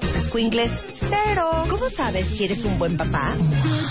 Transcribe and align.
tus 0.00 0.24
squinkles, 0.26 0.70
cero. 0.98 1.64
¿Cómo 1.68 1.88
sabes 1.90 2.26
si 2.28 2.44
eres 2.44 2.64
un 2.64 2.78
buen 2.78 2.96
papá? 2.96 3.36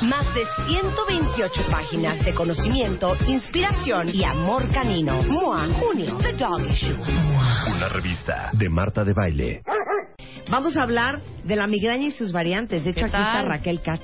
Más 0.02 0.26
de 0.34 0.44
128 0.68 1.62
páginas 1.72 2.24
de 2.26 2.34
conocimiento, 2.34 3.16
inspiración 3.28 4.10
y 4.14 4.24
amor 4.24 4.70
canino. 4.70 5.22
MOA, 5.24 5.68
junio, 5.80 6.18
The 6.22 6.34
Dog 6.34 6.70
Issue. 6.70 6.96
Una 7.76 7.90
revista 7.90 8.50
de 8.54 8.70
Marta 8.70 9.04
de 9.04 9.14
Baile. 9.14 9.62
Vamos 10.50 10.76
a 10.78 10.84
hablar 10.84 11.22
de 11.44 11.56
la 11.56 11.68
migraña 11.68 12.08
y 12.08 12.12
sus 12.12 12.32
variantes. 12.32 12.84
De 12.84 12.92
hecho, 12.92 13.06
¿Qué 13.06 13.16
aquí 13.16 13.18
está? 13.18 13.42
Raquel 13.48 13.82
Katz. 13.82 14.04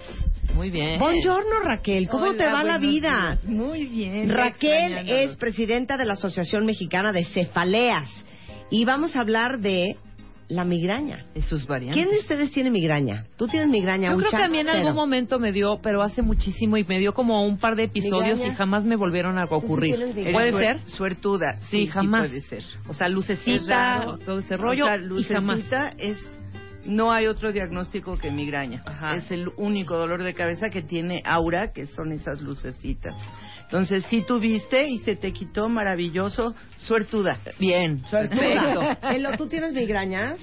Muy 0.54 0.70
bien. 0.70 1.00
Buongiorno, 1.00 1.60
Raquel. 1.64 2.08
¿Cómo 2.08 2.26
Hola, 2.26 2.38
te 2.38 2.46
va 2.46 2.64
la 2.64 2.78
vida? 2.78 3.38
días. 3.42 3.44
Muy 3.46 3.86
bien. 3.86 4.30
Raquel 4.30 5.10
es 5.10 5.36
presidenta 5.38 5.98
de 5.98 6.06
la 6.06 6.14
Asociación 6.14 6.66
Mexicana 6.66 7.12
de 7.12 7.26
Cefaleas. 7.26 8.10
Y 8.70 8.86
vamos 8.86 9.16
a 9.16 9.22
hablar 9.22 9.60
de 9.60 9.98
la 10.48 10.64
migraña. 10.64 11.26
Y 11.34 11.42
sus 11.42 11.66
variantes. 11.66 11.96
¿Quién 12.04 12.12
de 12.14 12.20
ustedes 12.22 12.52
tiene 12.52 12.70
migraña? 12.70 13.26
¿Tú 13.38 13.48
tienes 13.48 13.70
migraña? 13.70 14.12
Yo 14.12 14.18
creo 14.18 14.30
que 14.32 14.44
a 14.44 14.48
mí 14.48 14.60
en 14.60 14.70
algún 14.70 14.94
momento 14.96 15.40
me 15.40 15.52
dio, 15.52 15.80
pero 15.82 16.02
hace 16.04 16.22
muchísimo 16.22 16.78
y 16.78 16.84
me 16.84 17.00
dio 17.00 17.14
como 17.14 17.46
un 17.46 17.58
par 17.58 17.76
de 17.76 17.84
episodios 17.84 18.38
¿Migraña? 18.38 18.54
y 18.54 18.56
jamás 18.56 18.86
me 18.86 18.96
volvieron 18.96 19.38
a 19.38 19.48
¿Tú 19.48 19.60
sí 19.60 19.66
ocurrir. 19.66 19.96
tienes 19.96 20.16
migraña? 20.16 20.38
¿Puede 20.38 20.52
ser? 20.52 20.78
suer- 20.78 20.96
Suertuda. 20.96 21.56
Sí, 21.72 21.88
jamás. 21.88 22.28
puede 22.28 22.42
ser. 22.42 22.64
O 22.88 22.94
sea, 22.94 23.08
Es 23.08 23.14
lucecita, 23.14 23.98
raro. 24.00 24.18
todo 24.20 24.40
ese 24.40 24.58
rollo 24.58 24.86
O 24.86 24.88
sea, 24.88 24.98
y 24.98 25.24
jamás. 25.24 25.58
lucecita 25.58 25.90
es 25.98 26.18
no 26.86 27.12
hay 27.12 27.26
otro 27.26 27.52
diagnóstico 27.52 28.16
que 28.20 28.30
migraña. 28.30 28.84
Ajá. 28.86 29.16
Es 29.16 29.32
el 29.32 29.50
único 29.58 29.98
dolor 29.98 30.22
de 30.22 30.36
cabeza 30.36 30.70
que 30.70 30.84
tiene 30.84 31.20
aura, 31.26 31.72
que 31.74 31.88
son 31.88 32.12
esas 32.12 32.42
lucecitas. 32.42 33.16
Entonces, 33.66 34.06
si 34.06 34.22
tuviste 34.22 34.88
y 34.88 35.00
se 35.00 35.16
te 35.16 35.32
quitó, 35.34 35.70
maravilloso, 35.70 36.56
suertuda. 36.78 37.38
Bien. 37.60 38.04
Suertuda. 38.06 38.98
Elo, 39.14 39.32
¿tú 39.38 39.48
tienes 39.48 39.74
migrañas? 39.74 40.40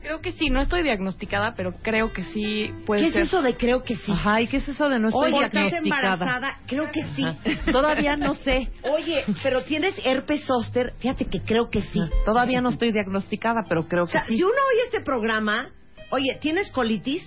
Creo 0.00 0.20
que 0.20 0.32
sí, 0.32 0.50
no 0.50 0.60
estoy 0.60 0.82
diagnosticada, 0.82 1.54
pero 1.54 1.70
creo 1.80 2.12
que 2.12 2.22
sí 2.24 2.72
puede 2.86 3.02
¿Qué 3.02 3.08
es 3.20 3.28
eso 3.28 3.40
de 3.40 3.56
creo 3.56 3.84
que 3.84 3.94
sí? 3.94 4.10
Ajá, 4.10 4.40
¿y 4.40 4.48
qué 4.48 4.56
es 4.56 4.66
eso 4.68 4.88
de 4.88 4.98
no 4.98 5.08
estoy 5.10 5.32
Oye, 5.32 5.44
¿estás 5.44 5.52
diagnosticada? 5.52 6.12
embarazada? 6.14 6.58
Creo 6.66 6.90
que 6.90 7.04
sí. 7.14 7.22
Ajá. 7.24 7.70
Todavía 7.70 8.16
no 8.16 8.34
sé. 8.34 8.68
Oye, 8.82 9.22
pero 9.44 9.62
tienes 9.62 9.94
herpes 10.04 10.44
zóster. 10.44 10.94
Fíjate 10.98 11.26
que 11.26 11.40
creo 11.42 11.68
que 11.70 11.82
sí. 11.82 12.00
Todavía 12.24 12.60
no 12.60 12.70
estoy 12.70 12.90
diagnosticada, 12.90 13.64
pero 13.68 13.86
creo 13.86 14.02
O 14.02 14.06
sea, 14.06 14.22
que 14.22 14.28
sí. 14.32 14.36
si 14.38 14.42
uno 14.42 14.52
oye 14.52 14.80
este 14.86 15.02
programa, 15.02 15.68
oye, 16.10 16.36
¿tienes 16.40 16.72
colitis? 16.72 17.22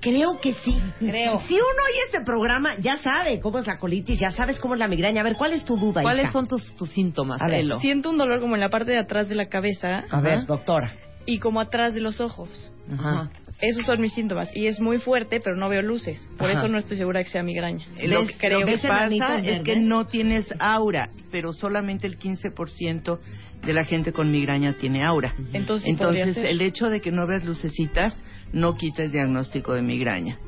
Creo 0.00 0.40
que 0.40 0.54
sí. 0.54 0.80
Creo. 0.98 1.40
Si 1.40 1.54
uno 1.54 1.62
oye 1.62 1.98
este 2.06 2.22
programa, 2.24 2.76
ya 2.78 2.96
sabe 2.98 3.40
cómo 3.40 3.58
es 3.58 3.66
la 3.66 3.78
colitis, 3.78 4.18
ya 4.18 4.30
sabes 4.30 4.58
cómo 4.60 4.74
es 4.74 4.80
la 4.80 4.88
migraña. 4.88 5.20
A 5.20 5.24
ver, 5.24 5.34
¿cuál 5.36 5.52
es 5.52 5.64
tu 5.64 5.76
duda, 5.76 6.02
¿Cuáles 6.02 6.24
hija? 6.24 6.32
son 6.32 6.46
tus, 6.46 6.74
tus 6.76 6.90
síntomas, 6.90 7.40
A 7.42 7.46
ver, 7.46 7.60
Elo? 7.60 7.78
Siento 7.80 8.10
un 8.10 8.16
dolor 8.18 8.40
como 8.40 8.54
en 8.54 8.60
la 8.60 8.70
parte 8.70 8.92
de 8.92 8.98
atrás 8.98 9.28
de 9.28 9.34
la 9.34 9.48
cabeza 9.48 10.04
A 10.10 10.20
ver, 10.20 10.34
Ajá. 10.38 10.44
doctora. 10.46 10.94
Y 11.30 11.38
como 11.38 11.60
atrás 11.60 11.94
de 11.94 12.00
los 12.00 12.20
ojos. 12.20 12.70
Ajá. 12.92 13.30
Esos 13.60 13.84
son 13.84 14.00
mis 14.00 14.12
síntomas. 14.14 14.50
Y 14.54 14.66
es 14.66 14.80
muy 14.80 14.98
fuerte, 14.98 15.38
pero 15.38 15.54
no 15.54 15.68
veo 15.68 15.82
luces. 15.82 16.18
Por 16.38 16.50
Ajá. 16.50 16.60
eso 16.60 16.68
no 16.68 16.78
estoy 16.78 16.96
segura 16.96 17.22
que 17.22 17.28
sea 17.28 17.42
migraña. 17.42 17.86
Lo, 18.02 18.26
que 18.26 18.34
creo 18.34 18.60
lo 18.60 18.66
que 18.66 18.72
¿Ves 18.72 18.80
que 18.80 18.86
enanitos 18.86 19.28
pasa 19.28 19.46
es 19.46 19.62
que 19.62 19.76
no 19.76 20.06
tienes 20.06 20.52
aura, 20.58 21.10
pero 21.30 21.52
solamente 21.52 22.06
el 22.06 22.18
15% 22.18 23.20
de 23.64 23.72
la 23.72 23.84
gente 23.84 24.12
con 24.12 24.30
migraña 24.30 24.72
tiene 24.72 25.06
aura. 25.06 25.34
Entonces, 25.52 25.94
el 26.38 26.60
hecho 26.62 26.88
de 26.88 27.00
que 27.00 27.12
no 27.12 27.26
veas 27.26 27.44
lucecitas 27.44 28.16
no 28.52 28.76
quita 28.76 29.02
el 29.02 29.12
diagnóstico 29.12 29.74
de 29.74 29.82
migraña. 29.82 30.38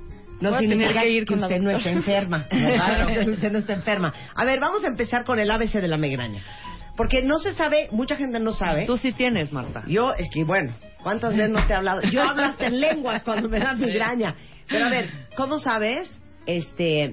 No 0.40 0.58
significa 0.58 1.02
que 1.02 1.10
ir 1.10 1.24
que 1.24 1.34
usted 1.34 1.60
no 1.60 1.70
está 1.70 1.90
enferma. 1.90 2.46
¿verdad? 2.50 3.28
usted 3.28 3.52
no 3.52 3.58
está 3.58 3.74
enferma. 3.74 4.12
A 4.34 4.44
ver, 4.44 4.58
vamos 4.58 4.84
a 4.84 4.88
empezar 4.88 5.24
con 5.24 5.38
el 5.38 5.48
ABC 5.48 5.74
de 5.74 5.86
la 5.86 5.98
migraña. 5.98 6.42
Porque 6.96 7.22
no 7.22 7.38
se 7.38 7.54
sabe, 7.54 7.88
mucha 7.90 8.16
gente 8.16 8.38
no 8.38 8.52
sabe. 8.52 8.86
Tú 8.86 8.96
sí 8.96 9.12
tienes, 9.12 9.52
Marta. 9.52 9.82
Yo, 9.86 10.12
es 10.14 10.28
que 10.30 10.44
bueno, 10.44 10.72
¿cuántas 11.02 11.34
veces 11.34 11.50
no 11.50 11.66
te 11.66 11.72
he 11.72 11.76
hablado? 11.76 12.02
Yo 12.02 12.22
hablo 12.22 12.44
hasta 12.44 12.66
en 12.66 12.80
lenguas 12.80 13.22
cuando 13.24 13.48
me 13.48 13.58
da 13.58 13.74
migraña. 13.74 14.34
Pero 14.68 14.86
a 14.86 14.90
ver, 14.90 15.10
¿cómo 15.36 15.58
sabes 15.58 16.20
este 16.46 17.12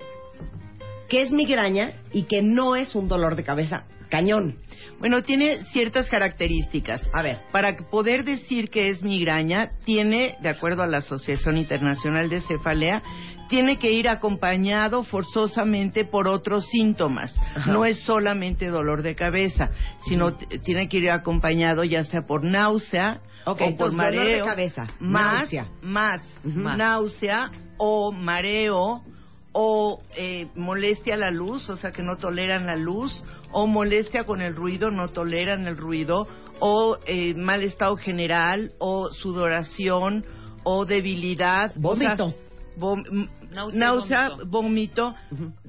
qué 1.08 1.22
es 1.24 1.32
migraña 1.32 1.94
y 2.14 2.24
que 2.24 2.42
no 2.42 2.76
es 2.76 2.94
un 2.96 3.08
dolor 3.08 3.36
de 3.36 3.44
cabeza 3.44 3.86
cañón? 4.10 4.58
Bueno, 5.00 5.22
tiene 5.22 5.64
ciertas 5.72 6.10
características. 6.10 7.10
A 7.14 7.22
ver. 7.22 7.40
Para 7.52 7.76
poder 7.90 8.26
decir 8.26 8.70
que 8.70 8.90
es 8.90 9.02
migraña, 9.02 9.72
tiene, 9.86 10.36
de 10.42 10.50
acuerdo 10.50 10.84
a 10.84 10.88
la 10.88 10.98
Asociación 10.98 11.58
Internacional 11.58 12.30
de 12.30 12.42
Cefalea, 12.42 13.02
tiene 13.48 13.80
que 13.80 13.92
ir 13.92 14.10
acompañado 14.10 15.04
forzosamente 15.04 16.06
por 16.06 16.28
otros 16.28 16.68
síntomas. 16.68 17.34
Ajá. 17.56 17.72
No 17.72 17.86
es 17.86 18.00
solamente 18.04 18.68
dolor 18.68 19.02
de 19.02 19.16
cabeza, 19.16 19.72
sino 20.06 20.34
tiene 20.34 20.88
que 20.88 20.98
ir 20.98 21.12
acompañado 21.12 21.84
ya 21.84 22.04
sea 22.04 22.22
por 22.28 22.44
náusea 22.44 23.22
o 23.46 23.56
por 23.56 23.68
entonces, 23.68 23.98
dolor 23.98 24.12
de 24.12 24.20
mareo, 24.20 24.46
cabeza, 24.46 24.88
más, 25.00 25.36
náusea. 25.36 25.68
más, 25.82 26.22
náusea 26.44 27.52
o 27.78 28.12
mareo 28.12 29.04
o 29.52 30.02
eh, 30.16 30.48
molestia 30.56 31.16
a 31.16 31.18
la 31.18 31.32
luz, 31.32 31.70
o 31.70 31.78
sea 31.78 31.92
que 31.92 32.04
no 32.04 32.18
toleran 32.18 32.66
la 32.66 32.76
luz, 32.76 33.24
o 33.52 33.66
molestia 33.68 34.24
con 34.26 34.42
el 34.42 34.56
ruido, 34.56 34.92
no 34.92 35.08
toleran 35.10 35.66
el 35.68 35.78
ruido, 35.78 36.28
o 36.60 36.98
eh, 37.06 37.34
mal 37.36 37.64
estado 37.64 37.96
general, 37.98 38.72
o 38.80 39.10
sudoración, 39.12 40.26
o 40.64 40.86
debilidad, 40.86 41.72
o 41.84 41.96
sea, 41.96 42.16
Vómito. 42.16 42.36
vom- 42.78 43.30
Náusea 43.74 44.30
vómito, 44.46 45.16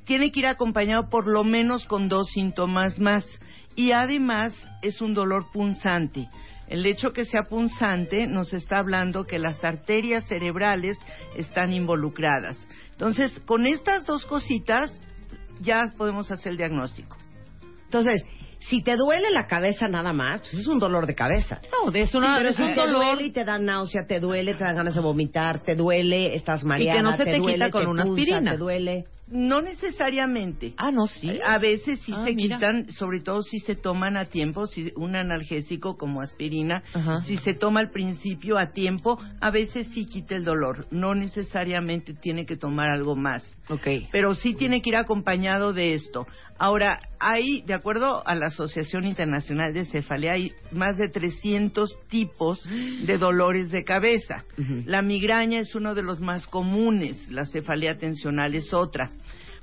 tiene 0.05 0.31
que 0.31 0.41
ir 0.41 0.47
acompañado 0.47 1.09
por 1.09 1.27
lo 1.27 1.45
menos 1.45 1.87
con 1.87 2.09
dos 2.09 2.27
síntomas 2.31 2.99
más. 2.99 3.25
Y 3.77 3.93
además 3.93 4.53
es 4.83 5.01
un 5.01 5.15
dolor 5.15 5.47
punzante. 5.53 6.29
El 6.69 6.85
hecho 6.85 7.13
que 7.13 7.25
sea 7.25 7.45
punzante 7.45 8.27
nos 8.27 8.53
está 8.53 8.79
hablando 8.79 9.25
que 9.25 9.39
las 9.39 9.65
arterias 9.65 10.25
cerebrales 10.27 10.99
están 11.37 11.73
involucradas. 11.73 12.59
Entonces, 13.01 13.33
con 13.47 13.67
estas 13.67 14.05
dos 14.05 14.27
cositas 14.27 14.93
ya 15.63 15.91
podemos 15.97 16.31
hacer 16.31 16.53
el 16.53 16.59
diagnóstico. 16.59 17.17
Entonces, 17.85 18.27
si 18.59 18.83
te 18.83 18.95
duele 18.97 19.31
la 19.31 19.47
cabeza 19.47 19.89
nada 19.89 20.13
más, 20.13 20.41
pues 20.41 20.53
es 20.53 20.67
un 20.67 20.79
dolor 20.79 21.07
de 21.07 21.15
cabeza. 21.15 21.63
No, 21.73 21.91
es, 21.95 22.15
una, 22.15 22.37
pero 22.37 22.51
es 22.51 22.59
un 22.59 22.75
te 22.75 22.75
dolor 22.75 23.17
duele 23.17 23.29
y 23.29 23.33
te 23.33 23.47
da 23.47 23.59
náusea, 23.59 24.07
te 24.07 24.21
duele, 24.21 24.53
te 24.53 24.65
dan 24.65 24.77
ganas 24.77 24.95
de 24.95 25.01
vomitar, 25.01 25.63
te 25.63 25.77
duele, 25.77 26.35
estás 26.35 26.63
mareada, 26.63 27.01
no 27.01 27.17
se 27.17 27.25
te 27.25 27.39
duele, 27.39 27.55
quita 27.55 27.71
con 27.71 27.85
te 27.85 27.89
una 27.89 28.03
aspirina. 28.03 28.51
te 28.51 28.59
duele. 28.59 29.05
No 29.31 29.63
necesariamente. 29.63 30.75
Ah, 30.77 30.91
no, 30.91 31.07
sí. 31.07 31.39
A 31.45 31.59
veces 31.59 32.01
sí 32.01 32.13
Ah, 32.15 32.25
se 32.25 32.35
mira. 32.35 32.57
quitan, 32.57 32.91
sobre 32.91 33.21
todo 33.21 33.43
si 33.43 33.61
se 33.61 33.77
toman 33.77 34.17
a 34.17 34.25
tiempo, 34.27 34.67
si 34.67 34.93
un 34.97 35.15
analgésico 35.17 35.97
como 35.97 36.21
aspirina, 36.21 36.83
Ajá. 36.93 37.21
si 37.23 37.37
se 37.39 37.55
toma 37.55 37.81
al 37.81 37.91
principio 37.91 38.59
a 38.59 38.73
tiempo, 38.73 39.19
a 39.41 39.51
veces 39.51 39.87
sí 39.95 40.07
quita 40.07 40.35
el 40.35 40.45
dolor. 40.45 40.87
No 40.91 41.15
necesariamente 41.15 42.15
tiene 42.15 42.45
que 42.47 42.57
tomar 42.57 42.89
algo 42.91 43.15
más. 43.15 43.45
Ok. 43.69 43.87
Pero 44.11 44.35
sí 44.35 44.55
tiene 44.55 44.83
que 44.83 44.91
ir 44.91 44.97
acompañado 44.97 45.73
de 45.73 45.95
esto. 45.95 46.27
Ahora, 46.59 47.01
hay, 47.19 47.63
de 47.63 47.73
acuerdo 47.73 48.27
a 48.27 48.35
la 48.35 48.47
Asociación 48.49 49.07
Internacional 49.07 49.73
de 49.73 49.87
Cefalea, 49.87 50.33
hay 50.35 50.53
más 50.73 50.99
de 50.99 51.09
300 51.09 51.89
tipos 52.09 52.63
de 52.69 53.17
dolores 53.17 53.71
de 53.71 53.83
cabeza. 53.85 54.45
La 54.85 55.01
migraña 55.01 55.61
es 55.61 55.75
uno 55.75 55.95
de 55.95 56.03
los 56.03 56.21
más 56.21 56.47
comunes, 56.47 57.31
la 57.31 57.47
cefalea 57.47 57.97
tensional 57.97 58.55
es 58.55 58.75
otra. 58.75 59.11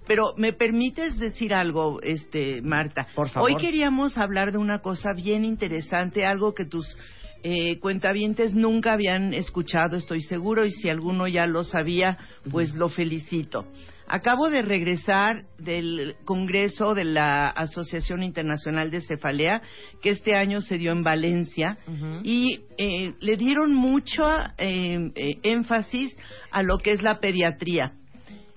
Pero 0.07 0.33
me 0.37 0.53
permites 0.53 1.17
decir 1.17 1.53
algo, 1.53 2.01
este 2.01 2.61
Marta. 2.61 3.07
Por 3.13 3.29
favor. 3.29 3.49
Hoy 3.49 3.57
queríamos 3.57 4.17
hablar 4.17 4.51
de 4.51 4.57
una 4.57 4.79
cosa 4.79 5.13
bien 5.13 5.43
interesante, 5.43 6.25
algo 6.25 6.53
que 6.53 6.65
tus 6.65 6.97
eh, 7.43 7.79
cuentavientes 7.79 8.55
nunca 8.55 8.93
habían 8.93 9.33
escuchado, 9.33 9.97
estoy 9.97 10.21
seguro, 10.21 10.65
y 10.65 10.71
si 10.71 10.89
alguno 10.89 11.27
ya 11.27 11.45
lo 11.45 11.63
sabía, 11.63 12.17
pues 12.49 12.73
lo 12.73 12.89
felicito. 12.89 13.65
Acabo 14.09 14.49
de 14.49 14.61
regresar 14.61 15.43
del 15.59 16.15
Congreso 16.23 16.95
de 16.95 17.03
la 17.03 17.49
Asociación 17.49 18.23
Internacional 18.23 18.89
de 18.89 19.01
Cefalea, 19.01 19.61
que 20.01 20.11
este 20.11 20.33
año 20.33 20.61
se 20.61 20.77
dio 20.77 20.93
en 20.93 21.03
Valencia, 21.03 21.77
y 22.23 22.61
eh, 22.77 23.13
le 23.19 23.35
dieron 23.35 23.73
mucho 23.73 24.25
eh, 24.57 25.11
eh, 25.13 25.39
énfasis 25.43 26.15
a 26.51 26.63
lo 26.63 26.77
que 26.77 26.91
es 26.93 27.01
la 27.01 27.19
pediatría. 27.19 27.91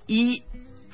Y 0.06 0.44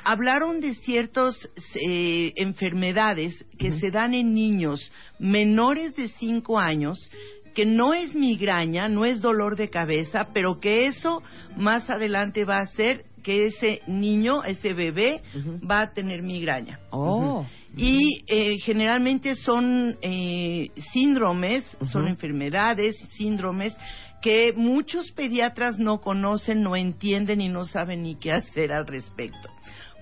hablaron 0.07 0.61
de 0.61 0.75
ciertas 0.75 1.35
eh, 1.75 2.33
enfermedades 2.37 3.45
que 3.59 3.73
se 3.73 3.91
dan 3.91 4.15
en 4.15 4.35
niños 4.35 4.93
menores 5.19 5.97
de 5.97 6.09
5 6.09 6.59
años 6.61 7.11
que 7.55 7.67
no 7.67 7.93
es 7.93 8.15
migraña, 8.15 8.87
no 8.87 9.05
es 9.05 9.21
dolor 9.21 9.57
de 9.57 9.69
cabeza, 9.69 10.29
pero 10.33 10.61
que 10.61 10.87
eso 10.87 11.23
más 11.57 11.91
adelante 11.91 12.45
va 12.45 12.59
a 12.59 12.63
hacer 12.63 13.07
que 13.25 13.47
ese 13.47 13.81
niño, 13.89 14.45
ese 14.45 14.75
bebé, 14.75 15.23
va 15.69 15.81
a 15.81 15.93
tener 15.93 16.23
migraña. 16.23 16.79
Oh. 16.91 17.45
Y 17.77 18.23
eh, 18.29 18.59
generalmente 18.59 19.35
son 19.35 19.97
eh, 20.03 20.71
síndromes, 20.93 21.65
son 21.91 22.07
enfermedades, 22.07 22.95
síndromes 23.13 23.75
que 24.23 24.53
muchos 24.55 25.11
pediatras 25.13 25.79
no 25.79 26.01
conocen, 26.01 26.63
no 26.63 26.77
entienden 26.77 27.41
y 27.41 27.49
no 27.49 27.65
saben 27.65 28.03
ni 28.03 28.17
qué 28.17 28.33
hacer 28.33 28.73
al 28.73 28.87
respecto. 28.87 29.49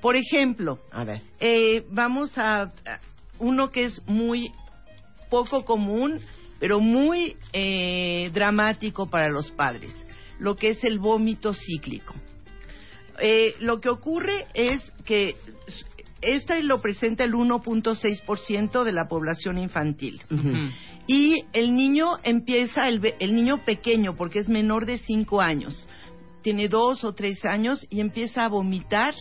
Por 0.05 0.17
ejemplo, 0.17 0.81
A 0.91 1.03
ver. 1.05 1.23
eh, 1.41 1.87
vamos 1.91 2.37
a, 2.37 2.65
a 2.65 2.73
uno 3.39 3.71
que 3.71 3.85
es 3.85 4.03
muy 4.07 4.53
poco 5.31 5.65
común, 5.65 6.21
pero 6.61 6.79
muy 6.79 7.37
eh, 7.55 8.31
dramático 8.35 9.07
para 9.09 9.31
los 9.31 9.51
padres, 9.53 9.95
lo 10.39 10.57
que 10.57 10.69
es 10.69 10.85
el 10.85 10.99
vómito 10.99 11.55
cíclico. 11.55 12.15
Eh, 13.19 13.55
lo 13.61 13.81
que 13.81 13.89
ocurre 13.89 14.45
es 14.53 14.93
que 15.07 15.37
esta 16.21 16.61
lo 16.61 16.83
presenta 16.83 17.25
el 17.25 17.33
1.6% 17.33 18.85
de 18.85 18.93
la 18.93 19.09
población 19.09 19.57
infantil. 19.57 20.21
Y 21.07 21.47
el 21.55 21.75
niño 21.75 22.19
empieza, 22.25 22.89
el, 22.89 23.15
el 23.21 23.35
niño 23.35 23.65
pequeño, 23.65 24.15
porque 24.17 24.41
es 24.41 24.51
menor 24.51 24.85
de 24.85 24.99
5 24.99 25.41
años, 25.41 25.89
tiene 26.43 26.69
2 26.69 27.05
o 27.05 27.15
3 27.15 27.43
años 27.47 27.87
y 27.89 28.01
empieza 28.01 28.45
a 28.45 28.49
vomitar 28.49 29.15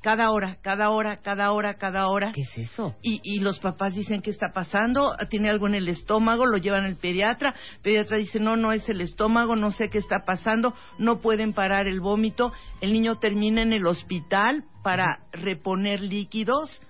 cada 0.00 0.30
hora, 0.30 0.56
cada 0.62 0.90
hora, 0.90 1.18
cada 1.18 1.52
hora, 1.52 1.74
cada 1.74 2.08
hora. 2.08 2.32
¿Qué 2.32 2.42
es 2.42 2.58
eso? 2.58 2.96
Y, 3.02 3.20
y 3.22 3.40
los 3.40 3.58
papás 3.58 3.94
dicen, 3.94 4.22
¿qué 4.22 4.30
está 4.30 4.52
pasando? 4.52 5.14
Tiene 5.28 5.50
algo 5.50 5.66
en 5.66 5.74
el 5.74 5.88
estómago, 5.88 6.46
lo 6.46 6.56
llevan 6.56 6.84
al 6.84 6.96
pediatra. 6.96 7.54
El 7.76 7.80
pediatra 7.82 8.16
dice, 8.16 8.40
no, 8.40 8.56
no 8.56 8.72
es 8.72 8.88
el 8.88 9.00
estómago, 9.00 9.56
no 9.56 9.72
sé 9.72 9.90
qué 9.90 9.98
está 9.98 10.24
pasando, 10.24 10.74
no 10.98 11.20
pueden 11.20 11.52
parar 11.52 11.86
el 11.86 12.00
vómito. 12.00 12.52
El 12.80 12.92
niño 12.92 13.18
termina 13.18 13.62
en 13.62 13.72
el 13.72 13.86
hospital 13.86 14.64
para 14.82 15.20
reponer 15.32 16.00
líquidos 16.00 16.82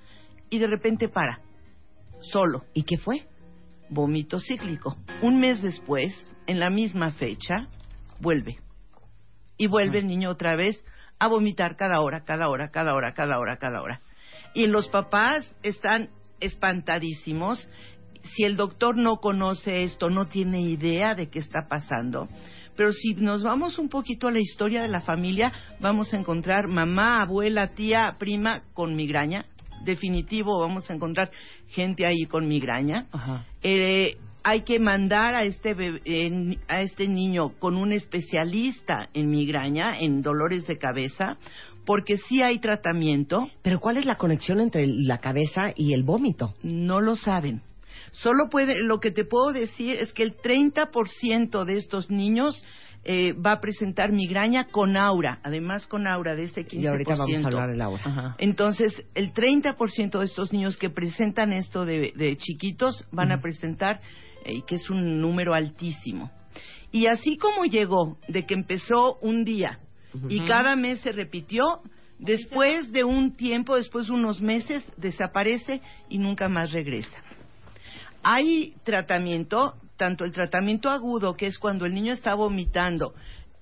y 0.48 0.58
de 0.58 0.66
repente 0.66 1.08
para, 1.08 1.40
solo, 2.20 2.64
¿Y 2.74 2.84
qué 2.84 2.98
fue? 2.98 3.26
vómito 3.90 4.38
cíclico. 4.38 4.96
Un 5.20 5.40
mes 5.40 5.60
después, 5.62 6.12
en 6.46 6.60
la 6.60 6.70
misma 6.70 7.10
fecha, 7.10 7.66
vuelve. 8.20 8.58
Y 9.56 9.66
vuelve 9.66 9.98
el 9.98 10.06
niño 10.06 10.30
otra 10.30 10.54
vez 10.54 10.82
a 11.20 11.28
vomitar 11.28 11.76
cada 11.76 12.00
hora, 12.00 12.24
cada 12.24 12.48
hora, 12.48 12.70
cada 12.70 12.94
hora, 12.94 13.12
cada 13.12 13.38
hora, 13.38 13.56
cada 13.58 13.82
hora. 13.82 14.00
Y 14.54 14.66
los 14.66 14.88
papás 14.88 15.54
están 15.62 16.08
espantadísimos. 16.40 17.68
Si 18.34 18.44
el 18.44 18.56
doctor 18.56 18.96
no 18.96 19.18
conoce 19.18 19.84
esto, 19.84 20.10
no 20.10 20.26
tiene 20.26 20.62
idea 20.62 21.14
de 21.14 21.28
qué 21.28 21.38
está 21.38 21.68
pasando. 21.68 22.28
Pero 22.74 22.92
si 22.92 23.14
nos 23.14 23.42
vamos 23.42 23.78
un 23.78 23.90
poquito 23.90 24.28
a 24.28 24.32
la 24.32 24.40
historia 24.40 24.80
de 24.80 24.88
la 24.88 25.02
familia, 25.02 25.52
vamos 25.78 26.14
a 26.14 26.16
encontrar 26.16 26.66
mamá, 26.68 27.22
abuela, 27.22 27.74
tía, 27.74 28.16
prima 28.18 28.62
con 28.72 28.96
migraña. 28.96 29.44
Definitivo, 29.84 30.58
vamos 30.58 30.90
a 30.90 30.94
encontrar 30.94 31.30
gente 31.68 32.06
ahí 32.06 32.24
con 32.24 32.48
migraña. 32.48 33.06
Ajá. 33.12 33.44
Eh, 33.62 34.16
hay 34.42 34.62
que 34.62 34.78
mandar 34.78 35.34
a 35.34 35.44
este 35.44 35.74
bebé- 35.76 36.02
eh, 36.04 36.58
a 36.68 36.80
este 36.80 37.08
niño 37.08 37.50
con 37.58 37.76
un 37.76 37.92
especialista 37.92 39.08
en 39.14 39.30
migraña, 39.30 39.98
en 39.98 40.22
dolores 40.22 40.66
de 40.66 40.78
cabeza, 40.78 41.36
porque 41.84 42.16
sí 42.28 42.42
hay 42.42 42.58
tratamiento, 42.58 43.48
Pero 43.62 43.80
¿cuál 43.80 43.96
es 43.96 44.04
la 44.06 44.16
conexión 44.16 44.60
entre 44.60 44.86
la 44.86 45.18
cabeza 45.18 45.72
y 45.74 45.92
el 45.94 46.02
vómito? 46.02 46.54
no 46.62 47.00
lo 47.00 47.16
saben. 47.16 47.62
Solo 48.12 48.48
puede, 48.50 48.82
lo 48.82 48.98
que 48.98 49.10
te 49.12 49.24
puedo 49.24 49.52
decir 49.52 49.96
es 49.96 50.12
que 50.12 50.22
el 50.24 50.36
30% 50.36 51.64
de 51.64 51.76
estos 51.76 52.10
niños 52.10 52.64
eh, 53.04 53.32
va 53.34 53.52
a 53.52 53.60
presentar 53.60 54.12
migraña 54.12 54.64
con 54.68 54.96
aura, 54.96 55.38
además 55.42 55.86
con 55.86 56.06
aura 56.06 56.34
de 56.34 56.44
ese 56.44 56.66
15%. 56.66 56.80
Y 56.82 56.86
ahorita 56.86 57.14
vamos 57.16 57.44
a 57.44 57.46
hablar 57.46 57.70
del 57.70 57.80
aura. 57.80 58.02
Ajá. 58.04 58.36
Entonces, 58.38 58.92
el 59.14 59.32
30% 59.32 60.18
de 60.18 60.24
estos 60.24 60.52
niños 60.52 60.76
que 60.76 60.90
presentan 60.90 61.52
esto 61.52 61.84
de, 61.86 62.12
de 62.16 62.36
chiquitos 62.36 63.06
van 63.12 63.32
a 63.32 63.40
presentar, 63.40 64.00
eh, 64.44 64.62
que 64.66 64.76
es 64.76 64.90
un 64.90 65.20
número 65.20 65.54
altísimo. 65.54 66.30
Y 66.92 67.06
así 67.06 67.36
como 67.36 67.64
llegó, 67.64 68.18
de 68.28 68.46
que 68.46 68.54
empezó 68.54 69.18
un 69.20 69.44
día 69.44 69.78
y 70.28 70.44
cada 70.44 70.74
mes 70.74 71.00
se 71.00 71.12
repitió, 71.12 71.82
después 72.18 72.90
de 72.90 73.04
un 73.04 73.36
tiempo, 73.36 73.76
después 73.76 74.08
de 74.08 74.12
unos 74.12 74.40
meses, 74.40 74.84
desaparece 74.96 75.80
y 76.08 76.18
nunca 76.18 76.48
más 76.48 76.72
regresa. 76.72 77.22
Hay 78.22 78.74
tratamiento, 78.82 79.76
tanto 79.96 80.24
el 80.24 80.32
tratamiento 80.32 80.90
agudo, 80.90 81.36
que 81.36 81.46
es 81.46 81.58
cuando 81.58 81.86
el 81.86 81.94
niño 81.94 82.12
está 82.12 82.34
vomitando, 82.34 83.14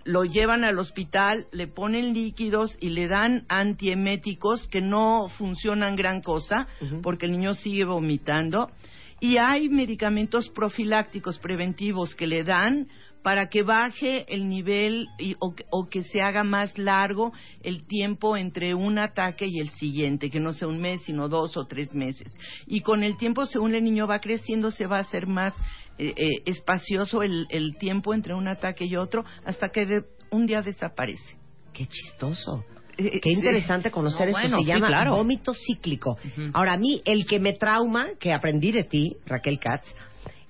lo 0.04 0.24
llevan 0.24 0.64
al 0.64 0.78
hospital, 0.78 1.46
le 1.52 1.66
ponen 1.66 2.14
líquidos 2.14 2.78
y 2.80 2.88
le 2.88 3.08
dan 3.08 3.44
antieméticos 3.48 4.66
que 4.68 4.80
no 4.80 5.28
funcionan 5.36 5.96
gran 5.96 6.22
cosa 6.22 6.66
porque 7.02 7.26
el 7.26 7.32
niño 7.32 7.52
sigue 7.52 7.84
vomitando. 7.84 8.70
Y 9.20 9.36
hay 9.36 9.68
medicamentos 9.68 10.48
profilácticos 10.50 11.38
preventivos 11.38 12.14
que 12.14 12.26
le 12.26 12.44
dan 12.44 12.88
para 13.22 13.48
que 13.48 13.62
baje 13.64 14.24
el 14.32 14.48
nivel 14.48 15.08
y- 15.18 15.34
o, 15.40 15.52
o 15.70 15.88
que 15.88 16.04
se 16.04 16.22
haga 16.22 16.44
más 16.44 16.78
largo 16.78 17.32
el 17.62 17.84
tiempo 17.86 18.36
entre 18.36 18.74
un 18.74 18.96
ataque 18.98 19.44
y 19.46 19.58
el 19.58 19.70
siguiente, 19.70 20.30
que 20.30 20.38
no 20.38 20.52
sea 20.52 20.68
un 20.68 20.80
mes, 20.80 21.02
sino 21.04 21.28
dos 21.28 21.56
o 21.56 21.66
tres 21.66 21.92
meses. 21.94 22.32
Y 22.66 22.80
con 22.80 23.02
el 23.02 23.16
tiempo, 23.16 23.44
según 23.46 23.74
el 23.74 23.82
niño 23.82 24.06
va 24.06 24.20
creciendo, 24.20 24.70
se 24.70 24.86
va 24.86 24.98
a 24.98 25.00
hacer 25.00 25.26
más 25.26 25.52
eh, 25.98 26.14
eh, 26.16 26.28
espacioso 26.46 27.24
el, 27.24 27.46
el 27.50 27.76
tiempo 27.76 28.14
entre 28.14 28.34
un 28.34 28.46
ataque 28.46 28.84
y 28.84 28.94
otro 28.94 29.24
hasta 29.44 29.70
que 29.70 29.84
de- 29.84 30.04
un 30.30 30.46
día 30.46 30.62
desaparece. 30.62 31.36
Qué 31.72 31.86
chistoso. 31.86 32.64
Eh, 32.98 33.20
Qué 33.20 33.30
interesante 33.30 33.90
conocer 33.90 34.28
No, 34.30 34.36
esto. 34.38 34.40
bueno, 34.40 34.56
Se 34.58 34.62
sí, 34.64 34.68
llama 34.68 34.86
claro. 34.88 35.16
vómito 35.16 35.52
cíclico. 35.54 36.18
Ahora, 36.52 36.74
a 36.74 36.76
mí, 36.76 37.00
el 37.04 37.24
que 37.26 37.38
me 37.38 37.52
trauma, 37.54 38.08
que 38.18 38.32
aprendí 38.32 38.72
de 38.72 38.82
ti, 38.84 39.16
Raquel 39.26 39.58
Katz, 39.58 39.86